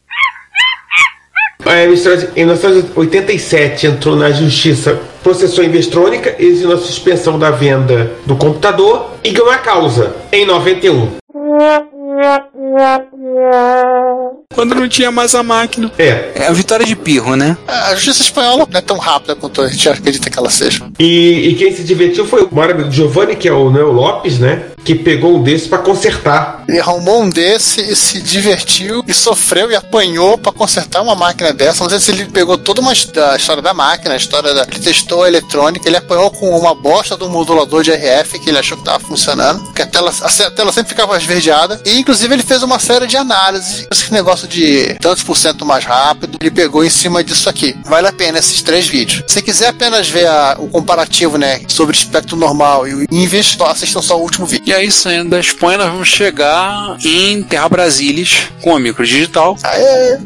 [1.65, 8.13] A Amstrad, em 1987, entrou na justiça, processou a Investrônica, exigiu a suspensão da venda
[8.25, 11.17] do computador e ganhou a causa em 91.
[14.55, 15.91] Quando não tinha mais a máquina.
[15.99, 16.31] É.
[16.35, 17.57] É a vitória de pirro, né?
[17.67, 20.85] A justiça espanhola não é tão rápida quanto a gente acredita que ela seja.
[20.99, 23.93] E, e quem se divertiu foi o maior amigo do Giovanni, que é o Neo
[23.93, 24.67] Lopes, né?
[24.85, 26.56] Que pegou um desses pra consertar.
[26.69, 31.53] Ele arrumou um desse e se divertiu e sofreu e apanhou pra consertar uma máquina
[31.53, 31.83] dessa.
[31.83, 34.63] Não sei se ele pegou toda uma da história da máquina, a história da.
[34.63, 38.59] Ele testou a eletrônica, ele apanhou com uma bosta do modulador de RF que ele
[38.59, 41.81] achou que tava funcionando, que a tela, a tela sempre ficava esverdeada.
[41.85, 43.87] E inclusive ele fez uma série de análises.
[43.91, 47.77] Esse negócio de tantos por cento mais rápido, ele pegou em cima disso aqui.
[47.85, 49.23] Vale a pena esses três vídeos.
[49.27, 54.03] Se quiser apenas ver a- o comparativo, né, sobre espectro normal e o Inves, assistam
[54.03, 54.65] só o último vídeo.
[54.67, 56.56] E aí, saindo da Espanha, nós vamos chegar
[57.05, 59.57] em Terra Brasilis com a Microdigital.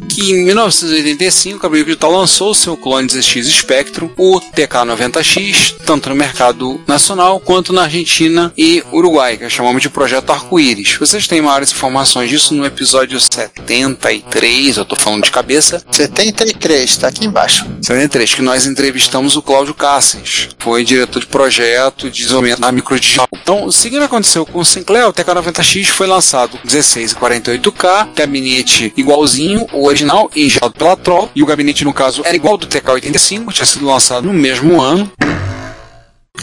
[0.09, 6.15] Que em 1985 a Microdigital lançou o seu clone 16X Spectrum, o TK90X, tanto no
[6.15, 10.97] mercado nacional quanto na Argentina e Uruguai, que chamamos de Projeto Arco-Íris.
[10.97, 15.83] Vocês têm maiores informações disso no episódio 73, eu tô falando de cabeça.
[15.91, 17.65] 73, tá aqui embaixo.
[17.81, 23.27] 73, que nós entrevistamos o Cláudio Cassens, foi diretor de projeto de desenvolvimento da Microdigital.
[23.33, 26.20] Então, o seguinte aconteceu com o Sinclair, o TK90X foi lançado
[26.63, 32.21] 16 e 48K, gabinete igualzinho, o original, injetado pela Troll, e o gabinete, no caso,
[32.25, 35.11] era igual do TK85, tinha sido lançado no mesmo ano.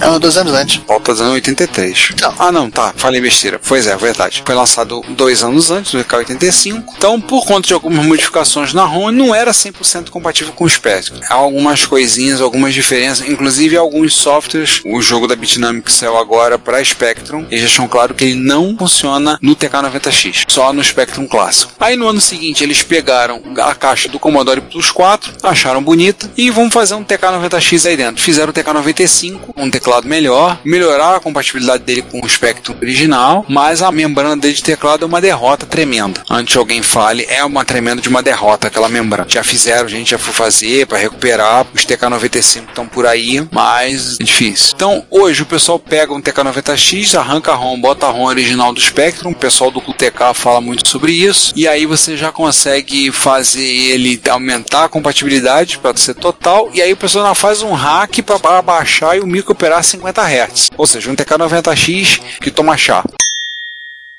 [0.00, 0.80] É um dois anos antes.
[0.86, 2.10] Ó, tá dizendo 83.
[2.38, 2.92] Ah, não, tá.
[2.96, 3.58] Falei besteira.
[3.66, 4.42] Pois é, verdade.
[4.46, 6.84] Foi lançado dois anos antes do EK85.
[6.96, 11.18] Então, por conta de algumas modificações na ROM, não era 100% compatível com o Spectrum.
[11.28, 13.26] Há algumas coisinhas, algumas diferenças.
[13.28, 14.80] Inclusive, alguns softwares.
[14.84, 19.38] O jogo da Bitnamic saiu agora para Spectrum, eles deixam claro que ele não funciona
[19.42, 20.44] no TK90X.
[20.48, 21.72] Só no Spectrum clássico.
[21.80, 26.50] Aí, no ano seguinte, eles pegaram a caixa do Commodore Plus 4, acharam bonita e
[26.50, 28.22] vão fazer um TK90X aí dentro.
[28.22, 33.80] Fizeram o TK95, um teclado melhor, melhorar a compatibilidade dele com o Spectrum original, mas
[33.80, 36.22] a membrana dele de teclado é uma derrota tremenda.
[36.28, 39.28] Antes que alguém fale, é uma tremenda de uma derrota aquela membrana.
[39.28, 44.18] Já fizeram, a gente já foi fazer para recuperar, os TK95 estão por aí, mas
[44.20, 44.72] é difícil.
[44.74, 48.80] Então, hoje o pessoal pega um TK90X, arranca a ROM, bota a ROM original do
[48.80, 53.64] Spectrum, o pessoal do QTK fala muito sobre isso, e aí você já consegue fazer
[53.64, 58.62] ele aumentar a compatibilidade para ser total, e aí o pessoal faz um hack para
[58.62, 60.70] baixar e o micro operar 50 Hz.
[60.76, 63.04] Ou seja, um TK90X que toma chá.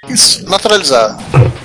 [0.07, 1.21] Isso, naturalizado.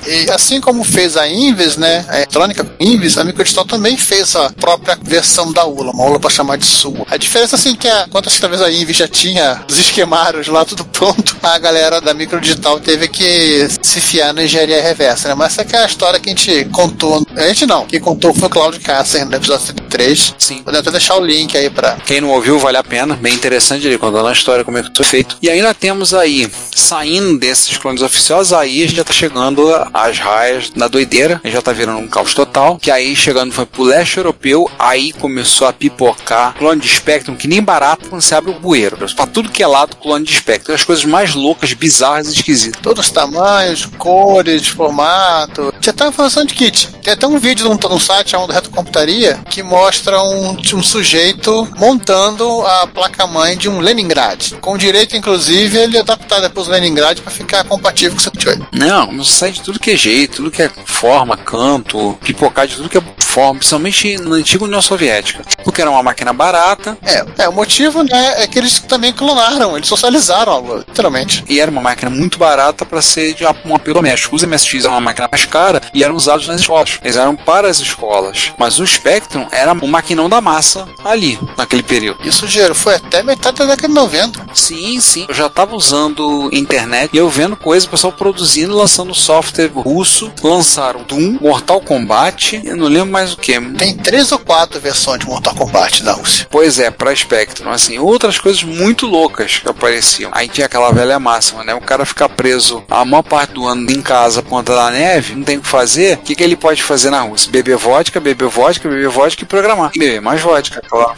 [0.07, 4.51] E assim como fez a Inves, né, a eletrônica Inves, a Microdigital também fez a
[4.51, 7.07] própria versão da ULA, uma ULA para chamar de sua.
[7.11, 10.85] A diferença assim que a, quando talvez a Inves já tinha os esquemários lá tudo
[10.85, 15.35] pronto, a galera da Microdigital teve que se fiar na engenharia reversa, né?
[15.35, 17.25] Mas essa que é a história que a gente contou.
[17.37, 20.35] A gente não, quem contou foi o Claudio Kasser no episódio 73.
[20.39, 20.63] Sim.
[20.65, 21.97] Vou até deixar o link aí pra.
[22.05, 23.15] Quem não ouviu, vale a pena.
[23.15, 25.37] Bem interessante ele contando a história, como é que foi feito.
[25.41, 30.19] E ainda temos aí, saindo desses clones oficiosos, aí a gente já tá chegando às
[30.19, 31.41] raias da doideira.
[31.45, 32.79] Já tá virando um caos total.
[32.79, 37.49] Que aí, chegando foi pro leste europeu, aí começou a pipocar clone de Spectrum, que
[37.49, 38.97] nem barato quando você abre o bueiro.
[39.15, 40.75] Pra tudo que é lado, clone de Spectrum.
[40.75, 42.81] As coisas mais loucas, bizarras e esquisitas.
[42.81, 45.75] Todos os tamanhos, cores, formato.
[45.81, 46.89] Já tá falando de kit.
[47.03, 51.69] Tem até um vídeo num, num site chamado Reto Computaria que mostra um, um sujeito
[51.77, 54.55] montando a placa-mãe de um Leningrad.
[54.61, 58.67] Com direito, inclusive, ele adaptar depois o Leningrad para ficar compatível com o 78.
[58.73, 62.77] Não, mas sai de tudo que é jeito, tudo que é forma, canto, pipocar de
[62.77, 63.03] tudo que é
[63.35, 65.45] forma, principalmente na antiga União Soviética.
[65.65, 66.97] Porque era uma máquina barata.
[67.05, 71.45] É, é o motivo, né, é que eles também clonaram, eles socializaram a Lua, literalmente.
[71.49, 74.37] E era uma máquina muito barata para ser de um apelo doméstico.
[74.37, 77.01] Os MSX eram uma máquina mais cara e eram usados nas escolas.
[77.03, 78.53] Eles eram para as escolas.
[78.57, 82.21] Mas o Spectrum era o maquinão da massa ali, naquele período.
[82.25, 84.47] Isso, Gero, foi até metade da década de 90.
[84.55, 85.27] Sim, sim.
[85.29, 90.33] Eu já estava usando internet e eu vendo coisas, o pessoal produzindo lançando software russo.
[90.43, 93.61] Lançaram Doom, Mortal Kombat, eu não lembro mais o que.
[93.61, 96.47] Tem três ou quatro versões de Mortal Kombat da Rússia.
[96.51, 100.31] Pois é, pra Spectrum, assim, outras coisas muito loucas que apareciam.
[100.35, 101.75] Aí tinha aquela velha máxima, né?
[101.75, 105.35] O cara ficar preso a maior parte do ano em casa por conta da neve,
[105.35, 106.17] não tem o que fazer.
[106.17, 107.51] O que, que ele pode fazer na Rússia?
[107.51, 109.91] Beber vodka, beber vodka, beber vodka e programar.
[109.95, 111.15] E beber mais vodka, claro.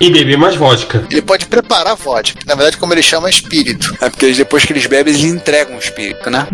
[0.00, 1.06] E beber mais vodka.
[1.10, 2.40] Ele pode preparar vodka.
[2.46, 3.94] Na verdade, como ele chama, é espírito.
[4.00, 6.46] É porque eles, depois que eles bebem, eles entregam o espírito, né?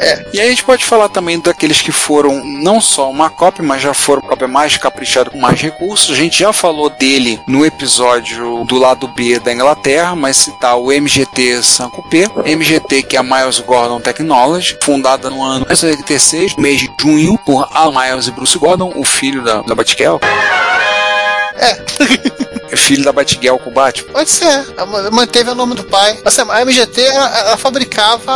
[0.00, 0.24] É.
[0.32, 3.82] E aí a gente pode falar também daqueles que foram não só uma cópia, mas
[3.82, 6.10] já foram cópia mais caprichada com mais recursos.
[6.10, 10.90] A gente já falou dele no episódio do lado B da Inglaterra, mas citar o
[10.90, 16.90] MGT Sanco-P, MGT que é a Miles Gordon Technology, fundada no ano 1986, mês de
[17.00, 20.16] junho, por Al Miles e Bruce Gordon, o filho da, da Batgirl.
[21.56, 22.40] É.
[22.76, 24.12] filho da Batgirl com o Batman.
[24.12, 24.66] Pode ser.
[24.76, 26.18] Ela Manteve o nome do pai.
[26.24, 28.32] Assim, a MGT, ela, ela fabricava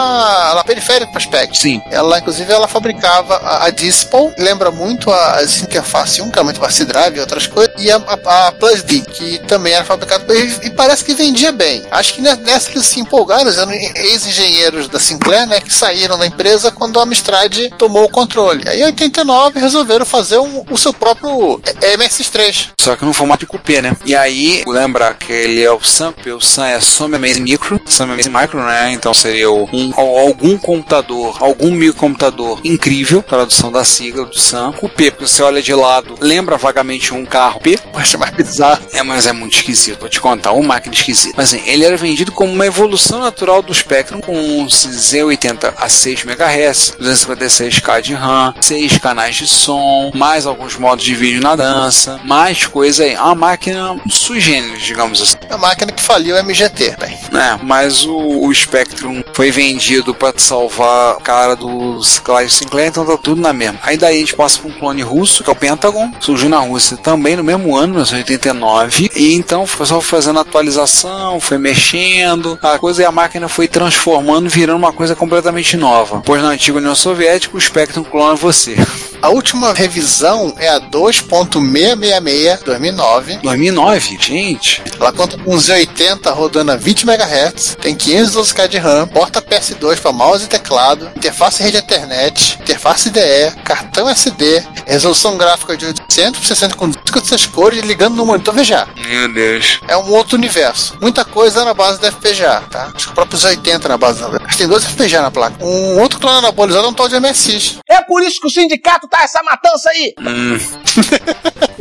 [0.50, 1.54] ela periférico para Spectrum.
[1.54, 1.82] Sim.
[1.90, 6.42] Ela, inclusive, ela fabricava a, a Dispel, lembra muito a, as interface 1, que é
[6.42, 9.84] muito para C-Drive e outras coisas, e a, a, a Plus D, que também era
[9.84, 11.82] fabricada e, e parece que vendia bem.
[11.90, 16.70] Acho que nessa eles se empolgaram, eram ex-engenheiros da Sinclair, né, que saíram da empresa
[16.70, 18.68] quando a Amstrad tomou o controle.
[18.68, 21.60] Aí, em 89, resolveram fazer um, o seu próprio
[21.98, 22.70] MSX3.
[22.80, 23.96] Só que no formato de cupê, né?
[24.04, 24.23] E aí,
[24.66, 28.30] lembra que ele é o SAM, porque o SAM é Some Amazing Micro, Some Amazing
[28.30, 28.92] Micro, né?
[28.92, 34.72] Então seria o, um, algum computador, algum microcomputador incrível, tradução da sigla do SAM.
[34.72, 38.82] Cupê, porque você olha de lado, lembra vagamente um carro P, acho mais bizarro.
[38.92, 41.34] É, mas é muito esquisito, vou te contar, uma máquina esquisita.
[41.36, 45.88] Mas assim, ele era vendido como uma evolução natural do Spectrum com um Z80 a
[45.88, 51.56] 6 MHz, 256K de RAM, 6 canais de som, mais alguns modos de vídeo na
[51.56, 53.16] dança, mais coisa aí.
[53.16, 55.36] Uma máquina sui generis, digamos assim.
[55.50, 57.18] A máquina que faliu é o MGT, bem.
[57.32, 63.04] É, mas o, o Spectrum foi vendido para salvar a cara do Clive Sinclair, então
[63.04, 63.78] tá tudo na mesma.
[63.82, 66.58] Aí daí a gente passa para um clone russo, que é o Pentagon, surgiu na
[66.58, 72.78] Rússia também no mesmo ano, 1989, e então o foi fazendo atualização, foi mexendo, a
[72.78, 76.22] coisa e a máquina foi transformando, virando uma coisa completamente nova.
[76.24, 78.76] Pois na antiga União Soviética, o Spectrum clona você.
[79.24, 83.38] A última revisão é a 2.666 2009.
[83.42, 84.82] 2009, gente.
[85.00, 89.98] Ela conta com um Z80 rodando a 20 MHz, tem 512K de RAM, porta PS2
[89.98, 96.76] para mouse e teclado, interface rede Ethernet, interface IDE, cartão SD, resolução gráfica de 860
[96.76, 98.86] com 56 cores ligando no monitor VGA.
[99.08, 99.80] Meu Deus.
[99.88, 100.98] É um outro universo.
[101.00, 102.92] Muita coisa na base da FPGA, tá?
[102.94, 104.26] Acho que o próprio Z80 na base da.
[104.26, 105.64] Acho que tem dois FPGA na placa.
[105.64, 107.78] Um outro clone anabolizado é um tal de MSX.
[107.88, 110.14] É por isso que o sindicato tá essa matança aí.
[110.18, 110.58] Hum.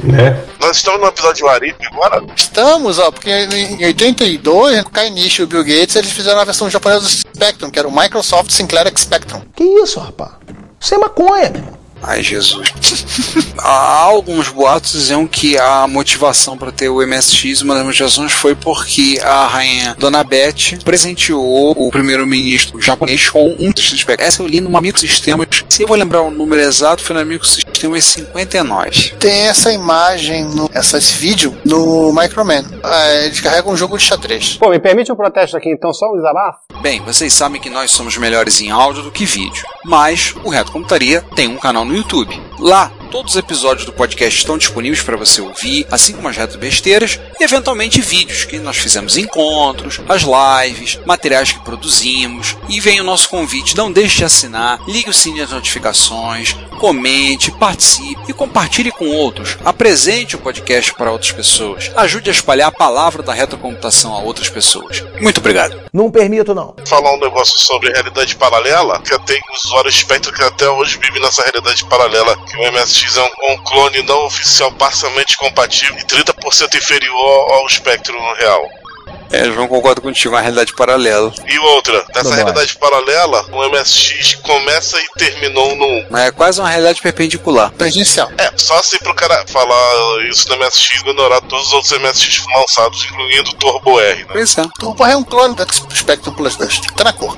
[0.04, 0.44] né?
[0.60, 2.24] Nós estamos no episódio Arip agora?
[2.36, 6.46] Estamos, ó, porque em 82, o Kai Nishi e o Bill Gates, eles fizeram a
[6.46, 9.42] versão japonesa do Spectrum, que era o Microsoft Sinclair Spectrum.
[9.56, 10.32] Que isso, rapaz?
[10.80, 11.73] Isso é maconha, meu.
[12.04, 12.74] Ai, Jesus.
[13.58, 18.56] Há alguns boatos diziam que a motivação para ter o MSX, uma das motivações foi
[18.56, 24.26] porque a rainha Dona Beth presenteou o primeiro-ministro japonês com um Spectrum.
[24.26, 25.48] Essa eu li no Microsistemas.
[25.70, 29.16] Se eu vou lembrar o número exato, foi na Microsistemas 59.
[29.20, 32.66] Tem essa imagem, no, esse vídeo no Microman.
[32.84, 34.58] Ah, Eles carregam um jogo de xadrez.
[34.58, 36.60] Pô, me permite um protesto aqui então, só um desabafo?
[36.82, 40.72] Bem, vocês sabem que nós somos melhores em áudio do que vídeo, mas o Reto
[40.72, 42.42] Computaria tem um canal no YouTube.
[42.60, 46.56] Lá, todos os episódios do podcast estão disponíveis para você ouvir, assim como as retas
[46.56, 52.58] besteiras e eventualmente vídeos que nós fizemos encontros, as lives, materiais que produzimos.
[52.68, 57.52] E vem o nosso convite, não deixe de assinar, ligue o sininho das notificações, comente,
[57.52, 59.60] participe e compartilhe com outros.
[59.64, 61.92] Apresente o podcast para outras pessoas.
[61.96, 65.02] Ajude a espalhar a palavra da retrocomputação a outras pessoas.
[65.22, 65.80] Muito obrigado.
[65.94, 66.76] Não permito, não.
[66.88, 71.44] Falar um negócio sobre realidade paralela, que tem usuário Spectrum que até hoje vive nessa
[71.44, 76.76] realidade paralela, que o MSX é um, um clone não oficial parcialmente compatível e 30%
[76.76, 78.70] inferior ao Spectrum real.
[79.32, 81.34] É, João, concordo contigo, é uma realidade paralela.
[81.48, 86.18] E outra, nessa realidade paralela, o MSX começa e terminou no.
[86.20, 87.72] É quase uma realidade perpendicular.
[87.72, 88.32] Tangencial.
[88.38, 92.46] É, só assim pro cara falar isso do MSX e ignorar todos os outros MSX
[92.56, 94.20] lançados, incluindo o Turbo R.
[94.20, 94.30] Né?
[94.32, 94.64] Pois é.
[94.80, 96.82] Turbo é um clone do Spectrum Plus 2.
[96.96, 97.36] Tá na cor.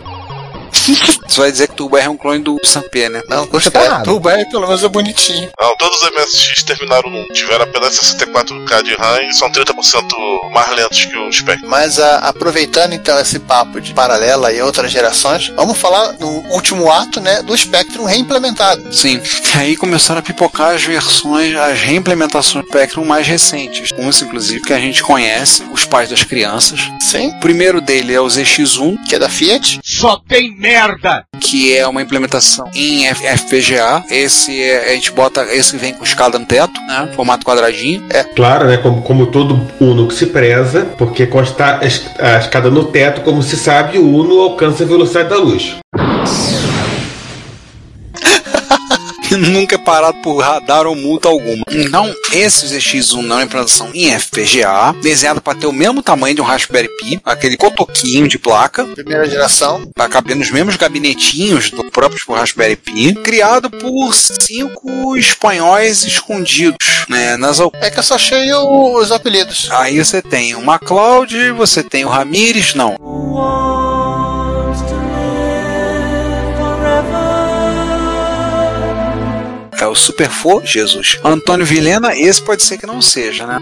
[0.71, 3.21] Você vai dizer que Turbo R é um clone do Sampé, né?
[3.27, 4.03] Não, Você tá é, errado.
[4.05, 5.49] Turbo R pelo menos é bonitinho.
[5.59, 7.25] Não, todos os MSX terminaram num.
[7.33, 9.71] Tiveram apenas 64K de RAM e são 30%
[10.53, 11.67] mais lentos que o Spectrum.
[11.67, 16.91] Mas a- aproveitando então esse papo de paralela e outras gerações, vamos falar no último
[16.91, 18.93] ato, né, do Spectrum reimplementado.
[18.93, 19.19] Sim.
[19.55, 23.89] Aí começaram a pipocar as versões, as reimplementações do Spectrum mais recentes.
[23.97, 26.79] Uns, inclusive, que a gente conhece, os pais das crianças.
[27.01, 27.29] Sim.
[27.29, 29.79] O primeiro dele é o ZX1, Que é da Fiat.
[29.83, 31.23] Só tem merda!
[31.39, 34.03] que é uma implementação em FPGA.
[34.09, 37.11] Esse é, a gente bota, esse vem com escada no teto, né?
[37.15, 38.03] Formato quadradinho.
[38.35, 38.77] Claro, né?
[38.77, 42.71] Como, como todo Uno que se preza, porque com a esta- a es- a escada
[42.71, 45.75] no teto, como se sabe, o Uno alcança a velocidade da luz.
[49.49, 51.63] nunca é parado por radar ou multa alguma.
[51.71, 56.35] Então, esse ZX1 não é uma implantação em FPGA, desenhado para ter o mesmo tamanho
[56.35, 59.89] de um Raspberry Pi, aquele cotoquinho de placa, Primeira geração.
[59.95, 66.77] para caber nos mesmos gabinetinhos do próprio Raspberry Pi, criado por cinco espanhóis escondidos,
[67.09, 69.67] né, nas al- É que eu só achei os apelidos.
[69.71, 72.95] Aí você tem o MacLeod, você tem o Ramires, não.
[79.85, 81.19] É o Superfo, Jesus.
[81.23, 83.61] Antônio Vilena, esse pode ser que não seja, né?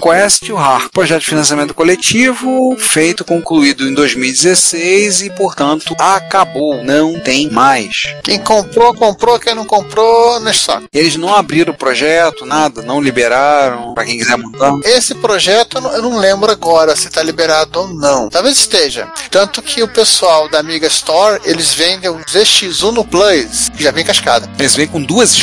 [0.00, 7.18] Quest o RAR, projeto de financiamento coletivo, feito, concluído em 2016 e, portanto, acabou, não
[7.18, 8.14] tem mais.
[8.22, 9.40] Quem comprou, comprou.
[9.40, 10.86] Quem não comprou, não sabe.
[10.92, 14.72] Eles não abriram o projeto, nada, não liberaram para quem quiser montar.
[14.84, 18.28] Esse projeto eu não, eu não lembro agora se está liberado ou não.
[18.28, 19.08] Talvez esteja.
[19.28, 23.90] Tanto que o pessoal da Amiga Store, eles vendem o ZX1 no Plus, que já
[23.90, 24.48] vem cascada.
[24.56, 25.34] Eles vêm com duas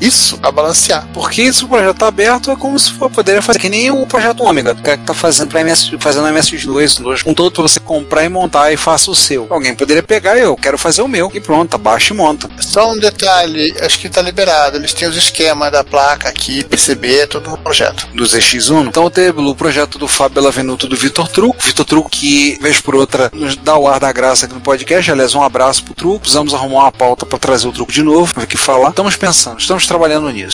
[0.00, 1.06] Isso, pra balancear.
[1.12, 4.06] Porque se o projeto tá aberto, é como se for poderia fazer que nem o
[4.06, 7.80] projeto Ômega, o que tá fazendo pra MS, fazendo MSX2, dois, com todo pra você
[7.80, 9.46] comprar e montar e faça o seu.
[9.50, 12.48] Alguém poderia pegar eu, quero fazer o meu, e pronto, abaixa e monta.
[12.60, 14.76] Só um detalhe, acho que tá liberado.
[14.76, 18.06] Eles têm os esquemas da placa aqui, PCB, todo no projeto.
[18.14, 18.88] Do ZX1.
[18.88, 21.56] Então teve o projeto do Fábio Bellavenuto do Vitor Truco.
[21.62, 25.10] Vitor Truco que, vez por outra, nos dá o ar da graça aqui no podcast.
[25.10, 26.20] Aliás, um abraço pro Truco.
[26.20, 28.90] Precisamos arrumar uma pauta pra trazer o Truco de novo, pra o que falar.
[28.90, 30.52] Estamos pensando, estamos trabalhando nisso.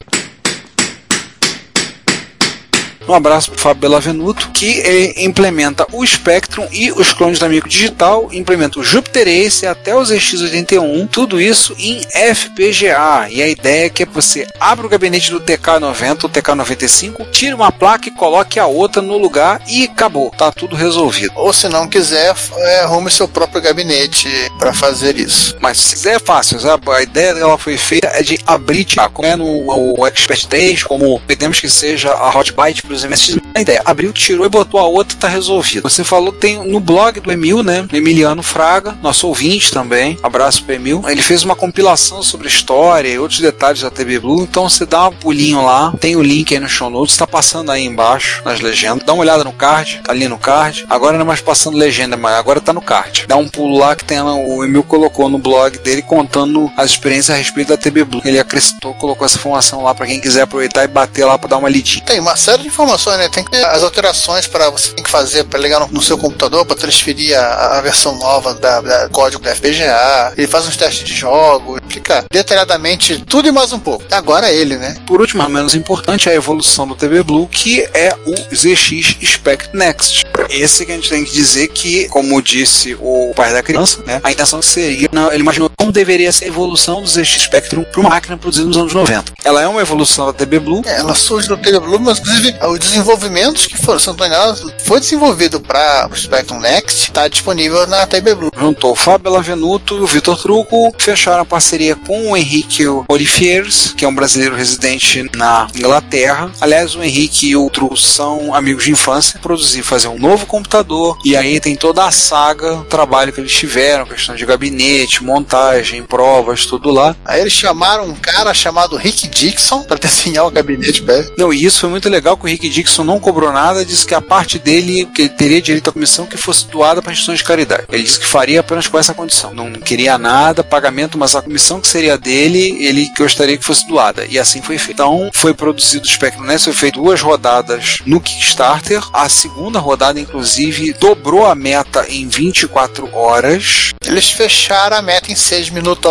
[3.10, 7.68] Um abraço pro Fábio Bellavenuto, que ele implementa o Spectrum e os clones da Amigo
[7.68, 13.28] Digital, implementa o Jupiter Ace até o ZX81, tudo isso em FPGA.
[13.28, 17.72] E a ideia é que você abra o gabinete do TK90 ou TK95, tire uma
[17.72, 21.32] placa e coloque a outra no lugar e acabou, tá tudo resolvido.
[21.34, 25.56] Ou se não quiser, é, arrume seu próprio gabinete para fazer isso.
[25.58, 26.88] Mas se quiser é fácil, sabe?
[26.92, 30.84] a ideia dela foi feita é de abrir, tirar, como é no o Expert 3,
[30.84, 33.40] como pedimos que seja a Hot Byte para os MSX.
[33.54, 35.88] A ideia, abriu, tirou e botou a outra, tá resolvido.
[35.88, 37.86] Você falou tem no blog do Emil, né?
[37.92, 40.18] Emiliano Fraga, nosso ouvinte também.
[40.22, 41.02] Abraço pro Emil.
[41.08, 44.42] Ele fez uma compilação sobre história e outros detalhes da TV Blue.
[44.42, 47.70] Então você dá um pulinho lá, tem o link aí no show notes, tá passando
[47.70, 49.04] aí embaixo nas legendas.
[49.04, 50.86] Dá uma olhada no card, tá ali no card.
[50.88, 53.24] Agora não é mais passando legenda, mas agora tá no card.
[53.26, 57.34] Dá um pulo lá que tem o Emil colocou no blog dele contando as experiências
[57.34, 58.22] a respeito da TV Blue.
[58.24, 61.58] Ele acrescentou, colocou essa informação lá para quem quiser aproveitar e bater lá para dar
[61.58, 62.04] uma lidinha.
[62.04, 63.28] Tem uma série de informações, né?
[63.28, 66.16] Tem que ter as alterações para você tem que fazer para ligar no, no seu
[66.16, 70.32] computador para transferir a, a versão nova da, da código da FPGA.
[70.36, 74.04] Ele faz uns testes de jogo, explica detalhadamente tudo e mais um pouco.
[74.10, 74.96] Agora é ele, né?
[75.06, 79.16] Por último, mas menos importante, é a evolução do TV Blue, que é o ZX
[79.22, 80.24] Spect Next.
[80.48, 84.20] Esse que a gente tem que dizer que, como disse o pai da criança, né,
[84.22, 88.00] a intenção seria, não, ele imaginou como deveria ser a evolução do ZX Spectrum para
[88.00, 89.32] uma máquina produzida nos anos 90.
[89.44, 90.82] Ela é uma evolução da TV Blue.
[90.86, 95.00] É, ela surge do TV Blue, mas inclusive os desenvolvimentos que foram, tô enganado, foi
[95.00, 98.50] desenvolvido para o Spectrum Next, está disponível na TV Blue.
[98.56, 103.92] Juntou o Fábio Bellavenuto e o Vitor Truco, fecharam a parceria com o Henrique Olifiers,
[103.96, 106.50] que é um brasileiro residente na Inglaterra.
[106.60, 111.18] Aliás, o Henrique e o Truco são amigos de infância, produzir, fazer um novo computador,
[111.24, 116.02] e aí tem toda a saga, o trabalho que eles tiveram, questão de gabinete, montagem,
[116.02, 117.16] provas, tudo lá.
[117.24, 121.04] Aí eles chamaram um cara chamado Rick Dixon para desenhar o gabinete.
[121.36, 124.14] Não, e isso foi muito legal que o Rick Dixon não cobrou nada, disse que
[124.14, 127.44] a parte dele, que ele teria direito à comissão, que fosse doada para instituições de
[127.44, 127.84] caridade.
[127.90, 129.52] Ele disse que faria apenas com essa condição.
[129.54, 134.26] Não queria nada, pagamento, mas a comissão que seria dele, ele gostaria que fosse doada.
[134.28, 134.92] E assim foi feito.
[134.92, 139.02] Então, foi produzido o Spectrum Next, foi feito duas rodadas no Kickstarter.
[139.12, 143.90] A segunda rodada, inclusive, dobrou a meta em 24 horas.
[144.04, 146.10] Eles fecharam a meta em 6 minutos.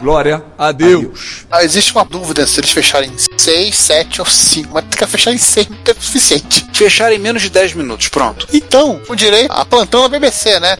[0.00, 1.46] Glória a Deus.
[1.50, 5.12] Ah, existe uma dúvida se eles fecharem em 6, 7 ou 5, mas tem que
[5.12, 6.66] fechar em 6 não é suficiente.
[6.72, 8.46] Fecharam em menos de 10 minutos, pronto.
[8.52, 10.76] Então, o direito a plantão da BBC, né?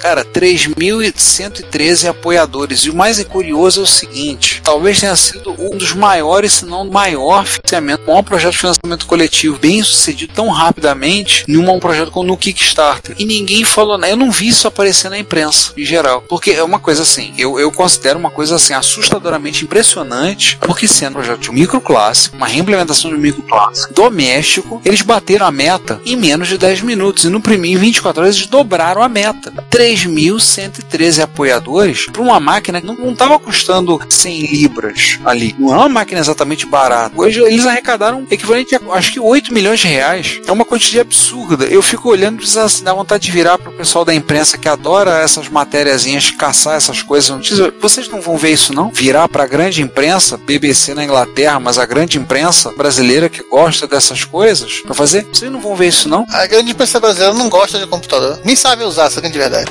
[0.00, 2.80] Cara, 3.113 apoiadores.
[2.80, 6.82] E o mais curioso é o seguinte: talvez tenha sido um dos maiores, se não
[6.82, 12.10] o maior financiamento, maior projeto de financiamento coletivo bem sucedido tão rapidamente em um projeto
[12.10, 13.14] como no Kickstarter.
[13.18, 14.12] E ninguém falou nada.
[14.12, 16.22] Eu não vi isso aparecer na imprensa, em geral.
[16.22, 21.10] Porque é uma coisa assim, eu, eu considero uma coisa assim assustadoramente impressionante, porque sendo
[21.10, 26.00] um projeto de um microclasse, uma reimplementação de um microclasse doméstico, eles bateram a meta
[26.04, 27.24] em menos de 10 minutos.
[27.24, 29.52] E no primeiro, em 24 horas, eles dobraram a meta.
[29.88, 35.54] 3.113 apoiadores para uma máquina que não estava custando 100 libras ali.
[35.58, 37.14] Não é uma máquina exatamente barata.
[37.16, 40.40] Hoje eles arrecadaram equivalente a acho que 8 milhões de reais.
[40.46, 41.64] É uma quantidade absurda.
[41.66, 44.68] Eu fico olhando e assim, dá vontade de virar para o pessoal da imprensa que
[44.68, 47.50] adora essas matériazinhas, caçar essas coisas.
[47.80, 48.90] Vocês não vão ver isso não?
[48.90, 53.86] Virar para a grande imprensa, BBC na Inglaterra, mas a grande imprensa brasileira que gosta
[53.86, 55.26] dessas coisas para fazer?
[55.32, 56.26] Vocês não vão ver isso não?
[56.30, 58.38] A grande imprensa brasileira não gosta de computador.
[58.44, 59.70] Nem sabe usar, essa grande verdade.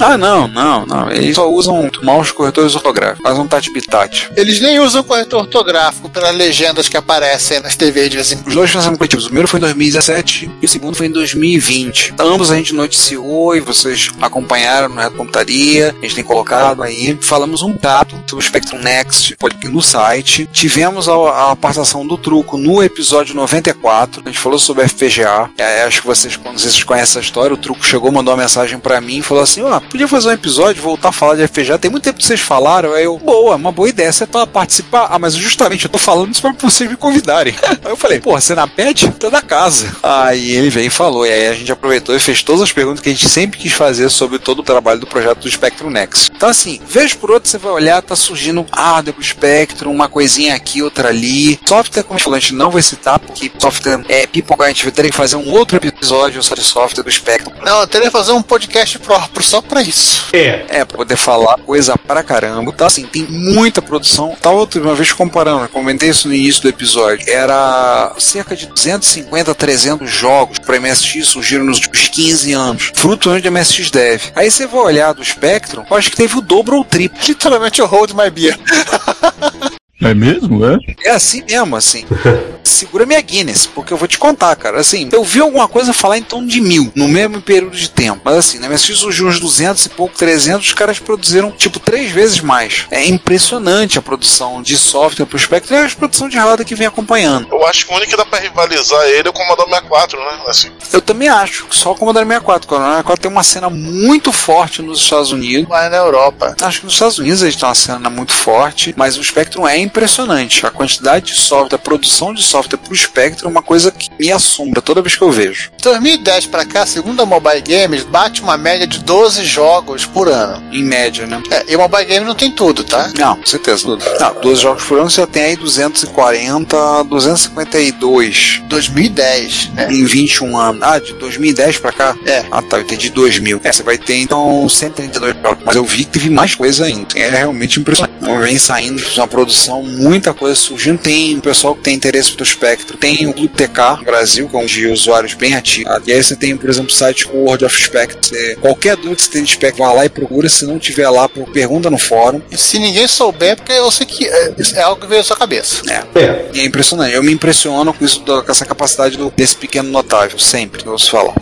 [0.00, 1.10] Ah, não, não, não.
[1.10, 3.22] Eles só usam maus corretores ortográficos.
[3.22, 4.30] Fazem um tati-bitate.
[4.36, 8.42] Eles nem usam corretor ortográfico pelas legendas que aparecem nas TVs de vez em Os
[8.42, 8.54] quando.
[8.54, 9.24] dois financiamentos coletivos.
[9.24, 12.14] O primeiro foi em 2017 e o segundo foi em 2020.
[12.18, 15.94] Ambos a gente noticiou e vocês acompanharam no Reto Computaria.
[15.98, 17.16] A gente tem colocado aí.
[17.20, 20.48] Falamos um bocado sobre o Spectrum Next no site.
[20.52, 24.22] Tivemos a, a participação do truco no episódio 94.
[24.24, 25.50] A gente falou sobre FPGA.
[25.58, 28.78] É, acho que vocês, quando vocês conhecem essa história, o truco chegou, mandou uma mensagem
[28.78, 31.78] pra mim e falou assim: ó, podia fazer um episódio, voltar a falar de FPGA.
[31.78, 32.92] Tem muito tempo que vocês falaram.
[32.92, 34.12] Aí eu, boa, uma boa ideia.
[34.12, 35.08] Você tá participar?
[35.10, 37.54] Ah, mas justamente eu tô falando isso pra vocês me convidarem.
[37.84, 39.10] Aí eu falei, porra, você na pet?
[39.12, 39.96] Tá da casa.
[40.02, 41.26] Aí ele veio e falou.
[41.26, 43.72] E aí a gente aproveitou e fez todas as perguntas que a gente sempre quis
[43.72, 46.30] fazer sobre todo o trabalho do projeto do Spectrum Next.
[46.34, 50.54] Então, assim, vez por outra você vai olhar, tá surgindo hardware pro Spectrum, uma coisinha
[50.54, 51.58] aqui, outra ali.
[51.66, 54.68] Software, como a gente falou, a gente não vai citar, porque software é pipoca, a
[54.68, 57.52] gente vai ter que fazer um outro episódio só de software do Spectrum.
[57.62, 60.26] Não, eu teria que fazer um podcast próprio só pra isso.
[60.32, 60.64] É.
[60.68, 62.70] É, pra poder falar coisa pra caramba.
[62.70, 64.36] Então, assim, tem muita produção.
[64.40, 67.28] Tava outra uma vez comparando, eu comentei isso no início do episódio.
[67.28, 72.92] Era cerca de 250, 300 jogos pra MSX surgiram nos últimos 15 anos.
[72.94, 74.22] Fruto de MSX Dev.
[74.34, 77.18] Aí você vai olhar do Spectrum, eu acho que teve o dobro ou o triplo.
[77.26, 78.58] Literalmente eu hold my beer.
[80.00, 80.78] É mesmo, é?
[81.04, 82.04] É assim mesmo, assim.
[82.62, 84.78] Segura minha Guinness, porque eu vou te contar, cara.
[84.78, 88.20] Assim, eu vi alguma coisa falar em torno de mil, no mesmo período de tempo.
[88.24, 92.12] Mas assim, na MSX surgiu uns 200 e pouco, 300, os caras produziram, tipo, três
[92.12, 92.86] vezes mais.
[92.90, 96.86] É impressionante a produção de software pro Spectrum e a produção de hardware que vem
[96.86, 97.48] acompanhando.
[97.50, 100.40] Eu acho que o único que dá pra rivalizar ele é o Commodore 64, né?
[100.46, 102.66] Assim, Eu também acho, só o Commodore 64.
[102.66, 105.68] O Commodore 64 tem uma cena muito forte nos Estados Unidos.
[105.68, 106.54] Mas na Europa.
[106.62, 109.87] Acho que nos Estados Unidos eles têm uma cena muito forte, mas o Spectrum é
[109.88, 110.64] impressionante.
[110.64, 114.30] A quantidade de software, a produção de software pro Spectrum é uma coisa que me
[114.30, 115.70] assombra toda vez que eu vejo.
[115.76, 120.28] De 2010 pra cá, segundo a Mobile Games, bate uma média de 12 jogos por
[120.28, 120.62] ano.
[120.72, 121.42] Em média, né?
[121.50, 123.10] É, e o Mobile Game não tem tudo, tá?
[123.18, 123.86] Não, com certeza.
[123.88, 129.88] Não, 12 jogos por ano você já tem aí 240, 252 2010, né?
[129.90, 130.82] em 21 anos.
[130.82, 132.16] Ah, de 2010 pra cá?
[132.26, 132.44] É.
[132.50, 133.60] Ah, tá, eu entendi 2000.
[133.64, 135.64] É, você vai ter então 132 jogos.
[135.64, 137.06] Mas eu vi que teve mais coisa ainda.
[137.18, 138.18] É realmente impressionante.
[138.40, 140.98] Vem saindo uma produção, muita coisa surgindo.
[140.98, 142.96] Tem o pessoal que tem interesse pro Spectrum.
[142.96, 145.92] Tem o Clube TK no Brasil, com de usuários bem ativos.
[146.06, 148.20] E aí você tem, por exemplo, o site World of Spectrum.
[148.22, 150.48] Você- Qualquer dúvida que você tem de Spectrum, vai lá e procura.
[150.48, 152.40] Se não tiver lá, pergunta no fórum.
[152.50, 155.36] E se ninguém souber, porque eu sei que é, é algo que veio à sua
[155.36, 155.82] cabeça.
[155.88, 156.18] É.
[156.20, 156.50] É.
[156.54, 157.14] E é impressionante.
[157.14, 160.92] Eu me impressiono com isso, com essa capacidade do- desse pequeno notável, sempre que eu
[160.92, 161.34] ouço falar.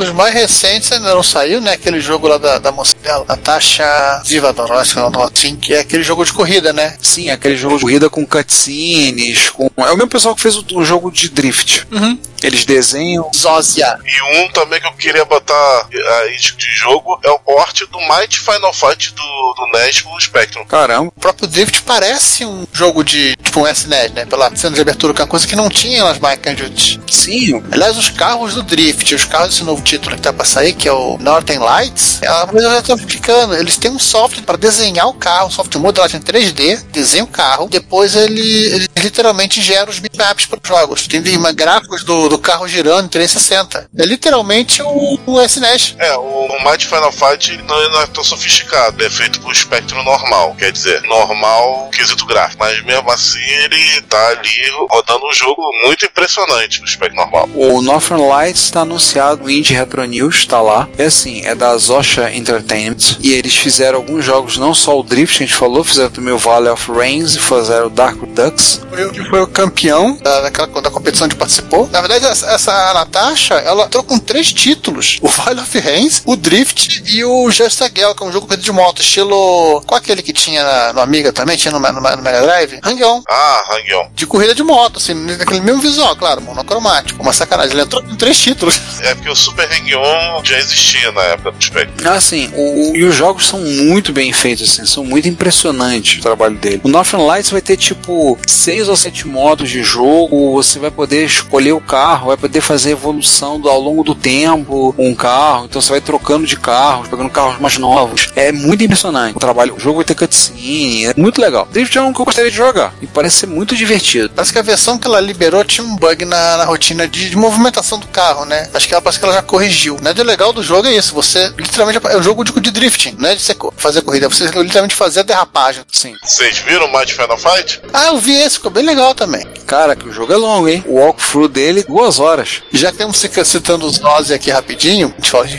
[0.00, 1.72] Dos mais recentes ainda não saiu, né?
[1.72, 3.84] Aquele jogo lá da, da moça dela, Natasha
[4.26, 4.94] Zivadoroff,
[5.30, 6.96] assim, que é aquele jogo de corrida, né?
[7.02, 9.70] Sim, aquele jogo de corrida com cutscenes, com...
[9.76, 11.86] É o mesmo pessoal que fez o, o jogo de drift.
[11.92, 12.18] Uhum.
[12.42, 13.30] Eles desenham.
[13.34, 13.98] Zózia.
[14.04, 15.88] E um também que eu queria botar
[16.22, 20.20] aí de, de jogo é o porte do Mighty Final Fight do, do NES pro
[20.20, 20.64] Spectrum.
[20.66, 21.08] Caramba.
[21.08, 24.24] O próprio Drift parece um jogo de, tipo um SNES, né?
[24.26, 27.62] Pela cena de abertura, que é uma coisa que não tinha nas máquinas de Sim,
[27.70, 30.88] Aliás, os carros do Drift, os carros desse novo título que tá pra sair, que
[30.88, 33.54] é o Northern Lights, é uma coisa que eu já tô explicando.
[33.54, 37.26] Eles têm um software para desenhar o carro, um software modelagem em 3D, desenha o
[37.26, 41.06] carro, depois ele, ele literalmente gera os bitmaps para os jogos.
[41.06, 41.22] Tem
[41.54, 43.90] gráficos do, do carro girando em 360.
[43.96, 45.96] É literalmente o, o SNES.
[45.98, 50.00] É, o, o Mighty Final Fight não, não é tão sofisticado, é feito com espectro
[50.04, 52.62] normal, quer dizer, normal, quesito gráfico.
[52.62, 57.48] Mas mesmo assim ele tá ali rodando um jogo muito impressionante no espectro normal.
[57.54, 60.88] O Northern Lights está anunciado no Indie Retro News, tá lá.
[60.96, 63.18] É assim, é da Zosha Entertainment.
[63.20, 66.32] E eles fizeram alguns jogos, não só o Drift, que a gente falou, fizeram também
[66.32, 68.80] o Valley of Rains e fizeram o Dark Ducks.
[68.88, 71.88] Foi o que foi o campeão da, daquela, da competição onde participou.
[71.90, 76.36] Na verdade, essa, essa Natasha, ela entrou com três títulos: o Valley of Rains, o
[76.36, 79.82] Drift e o Just Gale, que é um jogo de moto, estilo.
[79.86, 81.56] Qual aquele que tinha na- no Amiga também?
[81.56, 82.78] Tinha no, no, no Mega Drive?
[82.82, 83.22] Hang-On.
[83.30, 84.10] Ah, Hang-On.
[84.14, 87.22] De corrida de moto, assim, naquele mesmo visual, claro, monocromático.
[87.22, 87.72] Uma sacanagem.
[87.72, 88.78] Ele entrou com três títulos.
[89.00, 92.10] É porque o Super Hang-On já existia na época do Spectrum.
[92.10, 96.22] Assim, o, o- e os jogos são muito bem feitos, assim, são muito impressionantes o
[96.22, 96.80] trabalho dele.
[96.84, 101.24] O Northern Lights vai ter tipo seis ou sete modos de jogo, você vai poder
[101.26, 105.64] escolher o carro, vai poder fazer evolução do- ao longo do tempo com um carro,
[105.66, 108.28] então você vai trocando de carros, pegando carros mais novos.
[108.36, 109.74] É muito impressionante o trabalho.
[109.76, 111.68] O jogo vai ter cutscene, é muito legal.
[111.70, 114.30] Drift é um que eu gostaria de jogar e parece ser muito divertido.
[114.34, 117.36] Parece que a versão que ela liberou tinha um bug na, na rotina de, de
[117.36, 118.68] movimentação do carro, né?
[118.74, 119.96] Acho que ela parece que ela já corrigiu.
[120.00, 120.14] Né?
[120.18, 121.14] O legal do jogo é isso.
[121.14, 124.28] Você literalmente é um jogo de, de drifting, não é de você fazer corrida, é
[124.28, 125.82] você literalmente fazer a derrapagem.
[125.90, 126.14] Sim.
[126.24, 127.80] Vocês viram o Mighty Final Fight?
[127.92, 129.44] Ah, eu vi esse, ficou bem legal também.
[129.66, 130.84] Cara, que o jogo é longo, hein?
[130.86, 132.62] O walkthrough dele, duas horas.
[132.72, 135.14] Já que temos cica- citando os Ozzy aqui rapidinho,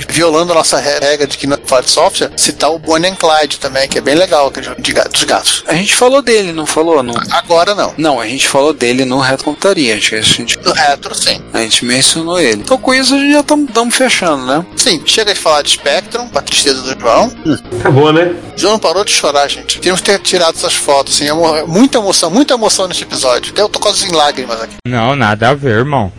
[0.10, 3.60] violando a nossa regra de que não fala de software, citar o Bonnie and Clyde
[3.60, 5.64] também, que é bem legal, aquele jogo de gato- dos gatos.
[5.68, 7.04] A gente falou dele, não falou?
[7.04, 7.14] Não.
[7.32, 7.94] Agora não.
[7.98, 9.96] Não, a gente falou dele no Reto Computaria.
[9.96, 11.42] Acho que a gente, No retro, sim.
[11.54, 12.62] a gente mencionou ele.
[12.62, 14.66] Então com isso a gente já estamos fechando, né?
[14.76, 17.32] Sim, chega de falar de Spectrum, pra tristeza do João.
[17.80, 18.34] Acabou, né?
[18.56, 19.80] João não parou de chorar, gente.
[19.80, 21.28] Temos que ter tirado essas fotos, assim.
[21.28, 23.52] emo- Muita emoção, muita emoção nesse episódio.
[23.52, 24.76] Até eu tô quase em lágrimas aqui.
[24.88, 26.12] Não, nada a ver, irmão.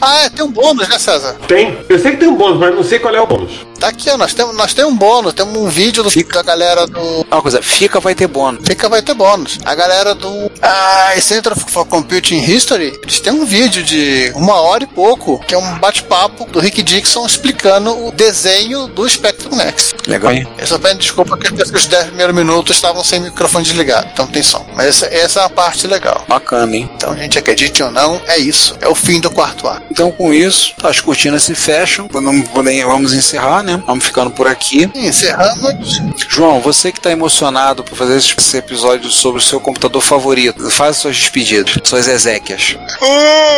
[0.00, 1.36] Ah, é, tem um bônus, né, César?
[1.48, 1.78] Tem.
[1.88, 3.66] Eu sei que tem um bônus, mas não sei qual é o bônus.
[3.78, 4.16] Tá aqui, ó.
[4.16, 5.32] Nós temos, nós temos um bônus.
[5.32, 7.26] Temos um vídeo do, da galera do.
[7.30, 8.66] Uma coisa, fica vai ter bônus.
[8.66, 9.58] Fica vai ter bônus.
[9.64, 14.84] A galera do ah, Center for Computing History, eles têm um vídeo de uma hora
[14.84, 19.94] e pouco, que é um bate-papo do Rick Dixon explicando o desenho do Spectrum Next.
[20.06, 20.48] Legal, hein?
[20.58, 24.42] Eu só peço desculpa que os 10 primeiros minutos estavam sem microfone desligado, então tem
[24.42, 24.66] som.
[24.74, 26.24] Mas essa, essa é a parte legal.
[26.28, 26.90] Bacana, hein?
[26.96, 28.76] Então, gente, acredite ou não, é isso.
[28.80, 29.82] É o fim do quarto ato.
[29.90, 32.08] Então com isso, as cortinas se fecham.
[32.10, 33.67] Vamos, vamos encerrar, né?
[33.76, 34.90] Vamos ficando por aqui.
[34.94, 36.00] Encerramos.
[36.28, 40.70] João, você que tá emocionado por fazer esse esse episódio sobre o seu computador favorito,
[40.70, 42.76] faz suas despedidas, suas exéquias.
[43.02, 43.48] Uh!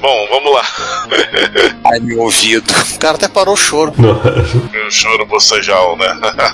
[0.00, 0.64] Bom, vamos lá.
[1.90, 2.70] Ai, meu ouvido.
[2.94, 3.92] O cara até parou o choro.
[3.96, 6.06] Meu choro bocejal, né?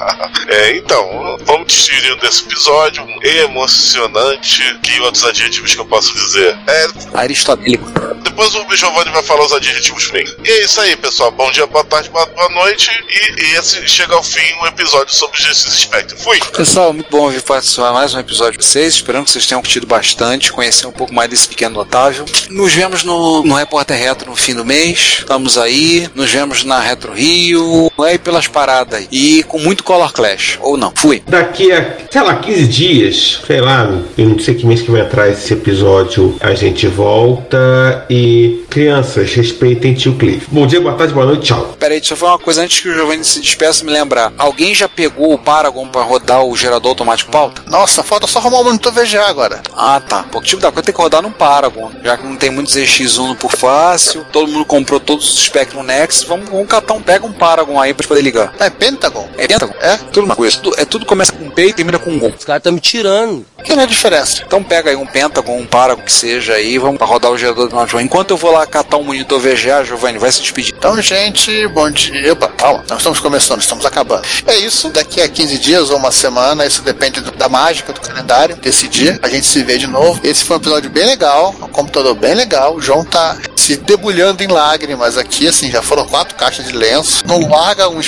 [0.48, 4.62] é, então, vamos despedindo desse episódio emocionante.
[4.82, 6.56] Que outros adjetivos que eu posso dizer?
[6.66, 7.90] É, Aristotélico.
[8.22, 10.26] depois o Giovanni vai falar os adjetivos pra mim.
[10.44, 11.30] E é isso aí, pessoal.
[11.30, 12.90] Bom dia, boa tarde, boa boa noite.
[13.08, 16.18] E, e esse chega ao fim o episódio sobre o Genesis Spectrum.
[16.18, 16.38] Fui!
[16.56, 18.94] Pessoal, muito bom vir participar mais um episódio de vocês.
[18.94, 22.24] Esperando que vocês tenham curtido bastante, conhecer um pouco mais desse pequeno Otávio.
[22.50, 25.18] Nos vemos no, no Repórter Retro no fim do mês.
[25.20, 26.08] Estamos aí.
[26.14, 27.90] Nos vemos na Retro Rio.
[28.00, 29.06] Aí pelas paradas.
[29.10, 30.58] E com muito Color Clash.
[30.60, 30.92] Ou não.
[30.94, 31.22] Fui.
[31.26, 35.02] Daqui a, sei lá, 15 dias, sei lá, eu não sei que mês que vai
[35.02, 38.62] entrar esse episódio, a gente volta e.
[38.70, 40.46] Crianças, respeitem tio Cliff.
[40.50, 41.76] Bom dia, boa tarde, boa noite, tchau.
[41.78, 44.32] Pera aí, eu falar uma coisa antes que o Giovanni se despeça me lembrar.
[44.38, 47.62] Alguém já pegou o Paragon pra rodar o gerador automático pauta?
[47.66, 49.62] Nossa, falta só arrumar o monitor VGA agora.
[49.76, 50.24] Ah, tá.
[50.30, 51.90] Porque tipo da coisa tem que rodar num Paragon.
[52.02, 56.26] Já que não tem muitos EX1 por fácil, todo mundo comprou todos os Spectrum Next.
[56.26, 58.54] Vamos, vamos catar um, pega um Paragon aí pra poder ligar.
[58.58, 59.28] É Pentagon?
[59.36, 59.74] É Pentagon?
[59.80, 59.96] É?
[59.96, 60.58] Tudo uma coisa.
[60.58, 62.26] Tudo, é tudo começa com P e termina com um.
[62.26, 63.44] Os caras estão me tirando.
[63.64, 64.42] Que não é a diferença?
[64.46, 67.74] Então pega aí um Pentagon, um Paragon que seja aí, vamos rodar o gerador do
[67.74, 68.04] Nautilus.
[68.04, 70.74] Enquanto eu vou lá catar um monitor VGA, Giovanni, vai se despedir.
[70.76, 72.01] Então, gente, bom dia.
[72.32, 74.22] Opa, calma, nós estamos começando, estamos acabando.
[74.46, 78.00] É isso, daqui a 15 dias ou uma semana, isso depende do- da mágica do
[78.00, 79.18] calendário desse dia.
[79.22, 80.20] A gente se vê de novo.
[80.24, 82.74] Esse foi um episódio bem legal, um computador bem legal.
[82.74, 87.22] O João tá se debulhando em lágrimas aqui, assim, já foram quatro caixas de lenço.
[87.26, 88.00] Não larga um.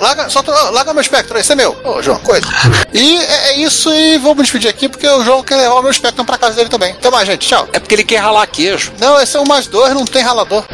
[0.00, 1.76] Larga, solta, larga meu espectro, esse é meu.
[1.84, 2.46] Ô, João, coisa.
[2.92, 5.82] E é, é isso, e vou me despedir aqui porque o João quer levar o
[5.82, 6.92] meu espectro pra casa dele também.
[6.92, 7.46] Até mais, gente.
[7.46, 7.68] Tchau.
[7.72, 8.92] É porque ele quer ralar queijo.
[8.98, 10.64] Não, esse é o mais dois, não tem ralador.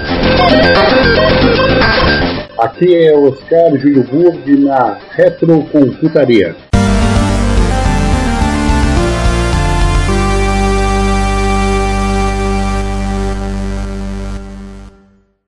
[2.58, 6.56] Aqui é Oscar Júlio Burg na Retrocomputaria.